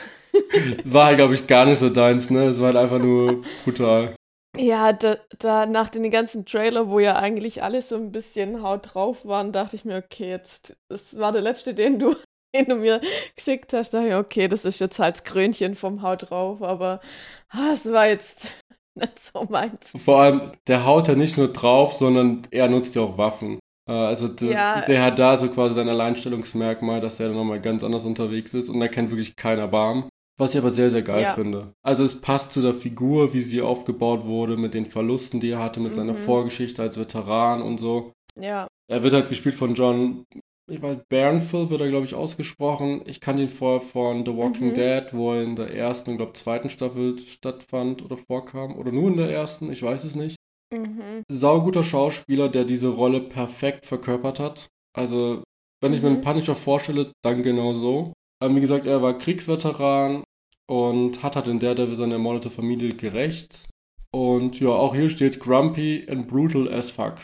[0.83, 2.47] war, glaube ich, gar nicht so deins, ne?
[2.47, 4.13] Es war halt einfach nur brutal.
[4.57, 8.93] Ja, da, da nach den ganzen Trailer, wo ja eigentlich alles so ein bisschen Haut
[8.93, 12.15] drauf waren, dachte ich mir, okay, jetzt, das war der letzte, den du,
[12.55, 13.01] den du mir
[13.35, 13.93] geschickt hast.
[13.93, 17.01] Da dachte ich, okay, das ist jetzt halt das Krönchen vom Haut drauf, aber
[17.49, 18.47] ah, es war jetzt
[18.95, 19.91] nicht so meins.
[19.97, 23.59] Vor allem, der haut ja nicht nur drauf, sondern er nutzt ja auch Waffen.
[23.89, 24.81] Äh, Also der, Ja.
[24.81, 28.69] der hat da so quasi sein Alleinstellungsmerkmal, dass der dann nochmal ganz anders unterwegs ist
[28.69, 30.05] und er kennt wirklich keinen Erbarmen.
[30.37, 31.33] Was ich aber sehr, sehr geil Ja.
[31.33, 31.73] finde.
[31.81, 35.59] Also es passt zu der Figur, wie sie aufgebaut wurde, mit den Verlusten, die er
[35.59, 36.17] hatte, mit seiner Mhm.
[36.17, 38.11] Vorgeschichte als Veteran und so.
[38.39, 40.25] Ja, Er wird halt gespielt von John,
[40.69, 43.01] ich weiß, Bernthal wird er, glaube ich, ausgesprochen.
[43.05, 44.73] Ich kannte ihn vorher von The Walking Mhm.
[44.75, 48.75] Dead, wo er in der ersten und, glaube zweiten Staffel stattfand oder vorkam.
[48.77, 50.35] Oder nur in der ersten, ich weiß es nicht.
[50.73, 51.23] mhm.
[51.31, 54.67] Sauguter Schauspieler, der diese Rolle perfekt verkörpert hat.
[54.97, 55.43] Also,
[55.81, 56.21] wenn ich mir einen Mhm.
[56.23, 58.11] Punisher vorstelle, dann genau so.
[58.43, 60.23] Ähm, wie gesagt, er war Kriegsveteran
[60.67, 63.67] und hat halt in Daredevil seine ermordete Familie gerecht.
[64.13, 67.15] Und ja, auch hier steht Grumpy and brutal as fuck.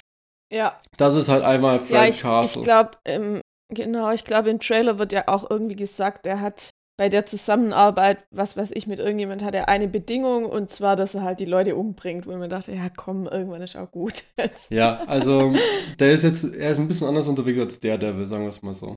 [0.54, 0.80] ja.
[0.98, 2.62] Das ist halt einmal Frank Ja, ich, ich Castle.
[2.64, 3.42] glaube,
[3.74, 8.20] genau, ich glaube, im Trailer wird ja auch irgendwie gesagt, er hat bei der Zusammenarbeit,
[8.30, 11.46] was weiß ich, mit irgendjemand hat er eine Bedingung und zwar, dass er halt die
[11.46, 14.26] Leute umbringt, wo ich mir dachte, ja komm, irgendwann ist auch gut.
[14.70, 15.54] Ja, also
[16.00, 18.74] der ist jetzt, er ist ein bisschen anders unterwegs als Daredevil, sagen wir es mal
[18.74, 18.94] so.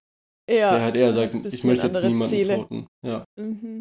[0.51, 2.57] Ja, der halt eher sagt, ich möchte jetzt niemanden Ziele.
[2.57, 2.87] toten.
[3.07, 3.25] Ja.
[3.39, 3.81] Mhm.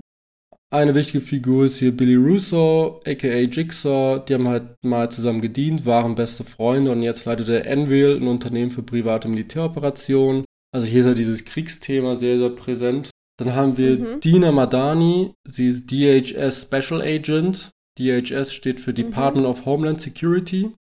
[0.74, 4.24] Eine wichtige Figur ist hier Billy Russo, aka Jigsaw.
[4.28, 8.28] Die haben halt mal zusammen gedient, waren beste Freunde und jetzt leitet er Envil, ein
[8.28, 10.46] Unternehmen für private Militäroperationen.
[10.74, 13.12] Also hier ist ja dieses Kriegsthema sehr, sehr präsent.
[13.38, 14.20] Dann haben wir Mhm.
[14.22, 17.70] Dina Madani, sie ist DHS Special Agent.
[18.00, 18.96] DHS steht für Mhm.
[18.96, 20.72] Department of Homeland Security.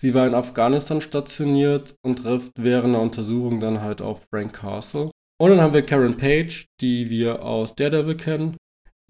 [0.00, 5.10] Sie war in Afghanistan stationiert und trifft während der Untersuchung dann halt auf Frank Castle.
[5.40, 8.56] Und dann haben wir Karen Page, die wir aus Daredevil kennen.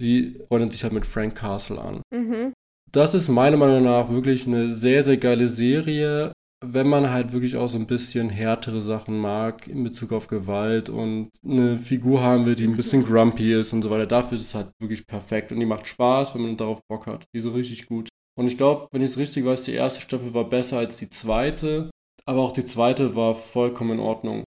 [0.01, 2.03] Sie freundet sich halt mit Frank Castle an.
[2.13, 2.53] Mhm.
[2.91, 6.33] Das ist meiner Meinung nach wirklich eine sehr, sehr geile Serie,
[6.65, 10.89] wenn man halt wirklich auch so ein bisschen härtere Sachen mag in Bezug auf Gewalt
[10.89, 14.07] und eine Figur haben will, die ein bisschen grumpy ist und so weiter.
[14.07, 17.25] Dafür ist es halt wirklich perfekt und die macht Spaß, wenn man darauf Bock hat.
[17.35, 18.09] Die ist so richtig gut.
[18.37, 21.11] Und ich glaube, wenn ich es richtig weiß, die erste Staffel war besser als die
[21.11, 21.91] zweite,
[22.27, 24.45] aber auch die zweite war vollkommen in Ordnung.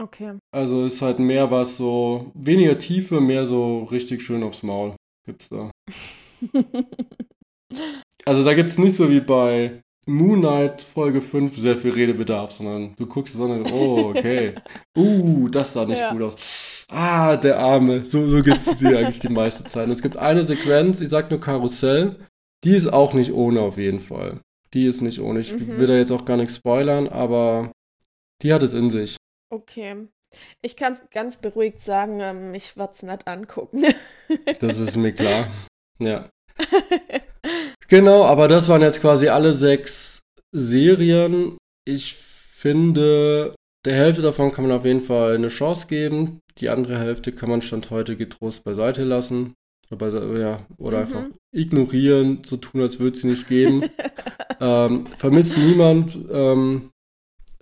[0.00, 0.38] Okay.
[0.50, 4.94] Also ist halt mehr was so, weniger Tiefe, mehr so richtig schön aufs Maul
[5.26, 5.70] gibt's da.
[8.26, 12.94] Also da gibt's nicht so wie bei Moon Knight Folge 5 sehr viel Redebedarf, sondern
[12.96, 14.54] du guckst es an oh, okay.
[14.96, 16.12] Uh, das sah nicht Ja.
[16.12, 16.86] gut aus.
[16.90, 18.04] Ah, der Arme.
[18.04, 19.86] So, so geht's dir eigentlich die meiste Zeit.
[19.86, 22.16] Und es gibt eine Sequenz, ich sag nur Karussell,
[22.64, 24.40] die ist auch nicht ohne auf jeden Fall.
[24.74, 25.40] Die ist nicht ohne.
[25.40, 25.78] Ich Mhm.
[25.78, 27.70] will da jetzt auch gar nichts spoilern, aber
[28.42, 29.16] die hat es in sich.
[29.50, 30.08] Okay.
[30.62, 33.84] Ich kann es ganz beruhigt sagen, ähm, ich werde es nicht angucken.
[34.60, 35.48] Das ist mir klar.
[35.98, 36.28] Ja.
[37.88, 40.20] Genau, aber das waren jetzt quasi alle sechs
[40.52, 41.56] Serien.
[41.84, 46.38] Ich finde, der Hälfte davon kann man auf jeden Fall eine Chance geben.
[46.58, 49.54] Die andere Hälfte kann man Stand heute getrost beiseite lassen.
[49.90, 51.02] Oder, ja, oder Mhm.
[51.02, 53.82] einfach ignorieren, so tun, als würde es sie nicht geben.
[54.60, 56.16] ähm, vermisst niemand.
[56.30, 56.90] Ähm,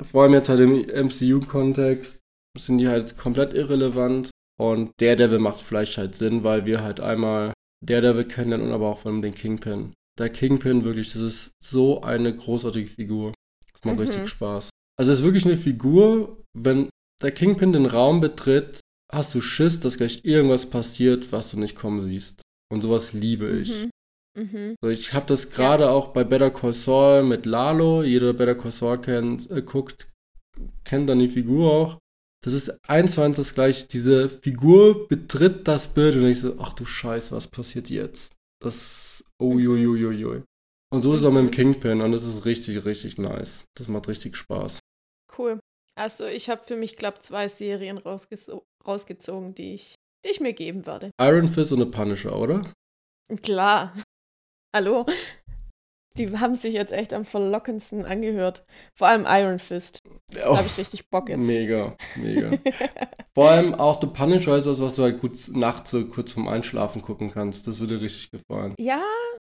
[0.02, 0.72] vor allem jetzt halt im
[1.06, 2.18] MCU-Kontext
[2.58, 4.30] sind die halt komplett irrelevant.
[4.60, 7.52] Und Daredevil macht vielleicht halt Sinn, weil wir halt einmal
[7.84, 9.92] Daredevil kennen und aber auch vor allem den Kingpin.
[10.18, 13.32] Der Kingpin, wirklich, das ist so eine großartige Figur.
[13.72, 14.00] Das macht Mhm.
[14.02, 14.70] richtig Spaß.
[14.98, 16.88] Also es ist wirklich eine Figur, wenn
[17.22, 18.80] der Kingpin den Raum betritt,
[19.12, 22.42] hast du Schiss, dass gleich irgendwas passiert, was du nicht kommen siehst.
[22.72, 23.70] Und sowas liebe ich.
[23.84, 23.90] Mhm.
[24.38, 24.76] Mhm.
[24.80, 28.02] So, ich habe das gerade auch bei Better Call Saul mit Lalo.
[28.02, 30.08] Jeder, der Better Call Saul kennt, äh, guckt,
[30.84, 31.98] kennt dann die Figur auch.
[32.44, 33.86] Das ist eins zu eins das gleiche.
[33.88, 38.32] Diese Figur betritt das Bild und ich so, ach du Scheiße, was passiert jetzt?
[38.62, 40.42] Das, uiuiuiui.
[40.90, 43.64] Und so ist es auch mit dem Kingpin und das ist richtig, richtig nice.
[43.76, 44.78] Das macht richtig Spaß.
[45.36, 45.58] Cool.
[45.96, 50.52] Also ich habe für mich, glaube zwei Serien rausgeso rausgezogen, die ich, die ich mir
[50.52, 51.10] geben werde.
[51.20, 52.62] Iron Fist und The Punisher, oder?
[53.42, 53.94] Klar.
[54.74, 55.06] Hallo.
[56.16, 58.64] Die haben sich jetzt echt am verlockendsten angehört.
[58.94, 60.00] Vor allem Iron Fist.
[60.32, 61.38] Da Oh, habe ich richtig Bock jetzt.
[61.38, 62.50] mega, mega.
[63.34, 66.48] Vor allem auch The Punisher ist das, was du halt gut nachts so kurz vorm
[66.48, 67.66] Einschlafen gucken kannst.
[67.68, 68.74] Das würde dir richtig gefallen.
[68.80, 69.02] ja,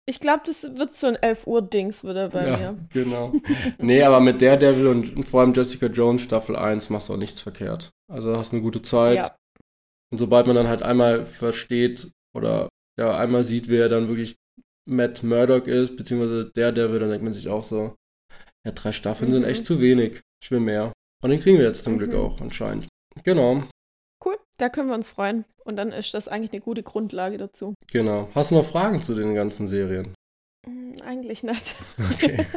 [0.05, 2.87] ich glaube, das wird so ein 11 Uhr Dings wieder bei ja, mir.
[2.91, 3.31] genau.
[3.77, 7.41] nee, aber mit Daredevil und vor allem Jessica Jones Staffel 1 machst du auch nichts
[7.41, 7.91] verkehrt.
[8.11, 9.15] Also hast eine gute Zeit.
[9.17, 9.35] Ja.
[10.11, 14.35] Und sobald man dann halt einmal versteht oder ja, einmal sieht, wer dann wirklich
[14.89, 17.95] Matt Murdock ist, beziehungsweise Daredevil, dann denkt man sich auch so,
[18.65, 19.47] ja, drei Staffeln sind Mhm.
[19.49, 20.21] echt zu wenig.
[20.43, 20.91] Ich will mehr.
[21.23, 22.19] Und den kriegen wir jetzt zum Glück Mhm.
[22.19, 22.87] auch anscheinend.
[23.23, 23.63] Genau,
[24.23, 25.45] Cool, da können wir uns freuen.
[25.63, 27.73] Und dann ist das eigentlich eine gute Grundlage dazu.
[27.91, 28.27] genau.
[28.35, 30.13] Hast du noch Fragen zu den ganzen Serien?
[30.65, 31.75] Hm, eigentlich nicht.
[32.13, 32.45] Okay.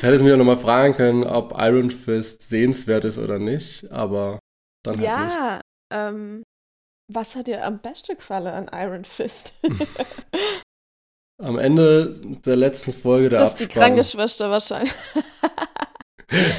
[0.00, 4.38] Hättest du mich auch nochmal fragen können, ob Iron Fist sehenswert ist oder nicht, aber
[4.84, 5.24] dann halt ja,
[5.56, 5.62] nicht.
[5.92, 6.42] Ähm,
[7.12, 9.54] was hat dir am besten gefallen an Iron Fist?
[11.42, 13.68] am Ende der letzten Folge der Das ist Abspann.
[13.68, 14.94] die Krankenschwester wahrscheinlich.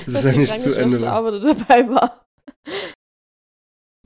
[0.06, 1.10] das ist ja nicht zu Ende.
[1.10, 2.26] aber dabei war.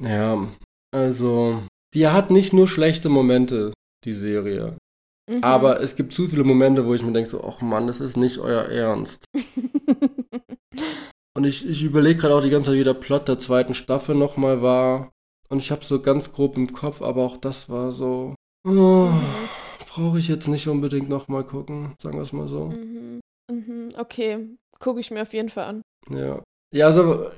[0.01, 0.47] Ja,
[0.93, 1.63] also,
[1.93, 3.73] die hat nicht nur schlechte Momente,
[4.03, 4.77] die Serie.
[5.29, 5.43] Mhm.
[5.43, 8.17] Aber es gibt zu viele Momente, wo ich mir denke, so, ach Mann, das ist
[8.17, 9.25] nicht euer Ernst.
[11.33, 14.15] Und ich, ich überlege gerade auch die ganze Zeit, wie der Plot der zweiten Staffel
[14.15, 15.11] nochmal war.
[15.51, 18.35] Und ich habe so ganz grob im Kopf, aber auch das war so.
[18.65, 19.09] Oh,
[19.89, 22.67] Brauche ich jetzt nicht unbedingt nochmal gucken, sagen wir es mal so.
[22.67, 23.19] Mhm.
[23.51, 23.93] Mhm.
[23.97, 24.47] Okay,
[24.79, 25.81] gucke ich mir auf jeden Fall an.
[26.09, 26.41] Ja.
[26.73, 27.31] Ja, also.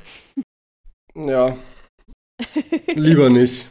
[1.16, 1.58] ja,
[2.94, 3.68] lieber nicht.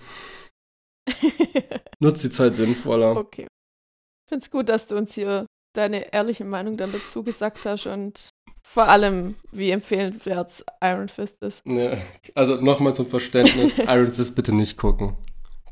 [2.01, 3.17] Nutzt die Zeit sinnvoller.
[3.17, 3.47] okay.
[3.47, 7.87] Ich finde es gut, dass du uns hier deine ehrliche Meinung dann dazu gesagt hast
[7.87, 8.31] und
[8.65, 11.63] vor allem, wie empfehlenswert Iron Fist ist.
[11.67, 11.97] Ja,
[12.35, 15.17] also nochmal zum Verständnis: Iron Fist bitte nicht gucken.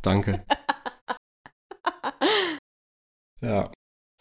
[0.02, 0.42] Danke.
[3.42, 3.70] Ja.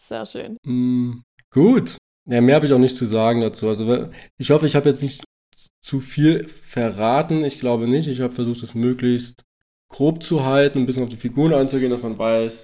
[0.02, 0.56] Sehr schön.
[0.64, 1.20] Mm,
[1.52, 1.96] gut.
[2.26, 3.68] Ja, mehr habe ich auch nicht zu sagen dazu.
[3.68, 4.08] Also,
[4.38, 5.22] ich hoffe, ich habe jetzt nicht
[5.82, 7.44] zu viel verraten.
[7.44, 8.08] Ich glaube nicht.
[8.08, 9.42] Ich habe versucht, es möglichst
[9.90, 12.62] grob zu halten, ein bisschen auf die Figuren einzugehen, dass man weiß,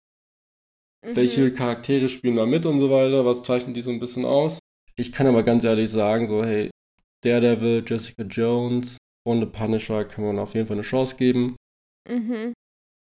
[1.04, 1.14] Mhm.
[1.16, 4.58] welche Charaktere spielen da mit und so weiter, was zeichnet die so ein bisschen aus.
[4.98, 6.70] Ich kann aber ganz ehrlich sagen, so, hey,
[7.24, 11.56] Daredevil, Jessica Jones und The Punisher kann man auf jeden Fall eine Chance geben.
[12.08, 12.54] Mhm.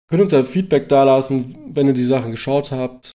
[0.10, 3.12] Könnt uns ja Feedback dalassen, wenn ihr die Sachen geschaut habt,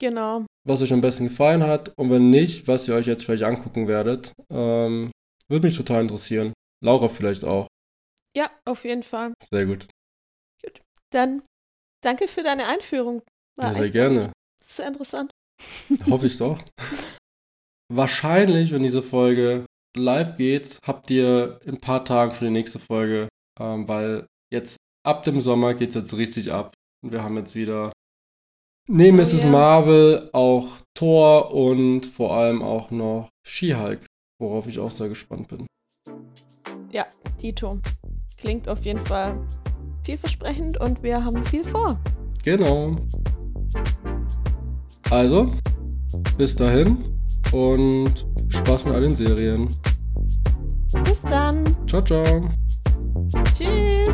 [0.00, 0.44] Genau.
[0.66, 3.88] was euch am besten gefallen hat und wenn nicht, was ihr euch jetzt vielleicht angucken
[3.88, 4.32] werdet.
[4.50, 5.10] Ähm,
[5.48, 6.52] würde mich total interessieren.
[6.84, 7.66] Laura vielleicht auch.
[8.36, 9.32] Ja, auf jeden Fall.
[9.50, 9.88] Sehr gut.
[11.10, 11.42] Dann
[12.04, 13.22] danke für deine Einführung.
[13.56, 14.32] War Ja, sehr gerne.
[14.62, 15.30] Sehr interessant.
[16.10, 16.60] Hoffe ich doch.
[17.88, 19.64] Wahrscheinlich, wenn diese Folge
[19.96, 23.28] live geht, habt ihr in ein paar Tagen schon die nächste Folge,
[23.60, 26.74] ähm, weil jetzt ab dem Sommer geht es jetzt richtig ab.
[27.02, 27.92] Und wir haben jetzt wieder
[28.88, 29.42] neben Oh Mrs.
[29.42, 29.48] ja.
[29.48, 34.04] Marvel auch Thor und vor allem auch noch She-Hulk,
[34.40, 35.66] worauf ich auch sehr gespannt bin.
[36.90, 37.06] Ja,
[37.38, 37.80] Tito.
[38.36, 39.38] Klingt auf jeden Fall
[40.04, 41.98] vielversprechend und wir haben viel vor.
[42.42, 42.96] Genau.
[45.10, 45.52] Also,
[46.36, 47.15] bis dahin
[47.56, 49.68] und Spaß mit all den Serien.
[51.04, 51.64] Bis dann.
[51.86, 52.50] Ciao, ciao.
[53.56, 54.05] Tschüss.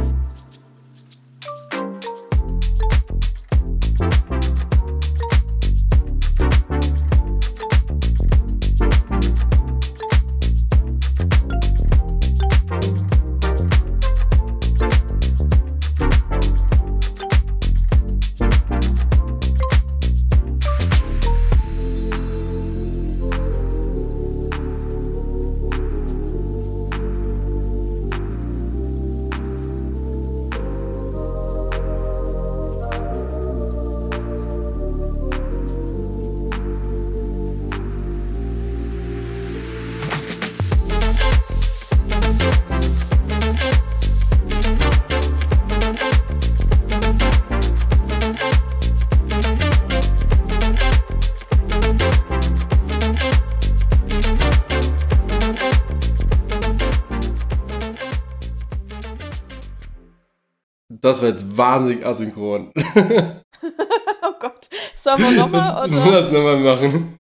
[61.63, 62.73] Wahnsinnig asynchron.
[64.25, 64.69] Oh Gott.
[64.95, 67.17] Sollen wir nochmal Lass nochmal machen.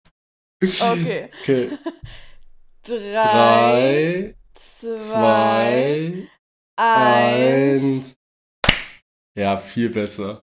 [0.64, 1.30] Okay.
[1.42, 1.78] Okay.
[2.84, 6.28] Drei, Drei, zwei, zwei,
[6.78, 8.14] eins.
[9.38, 10.41] Ja, viel besser.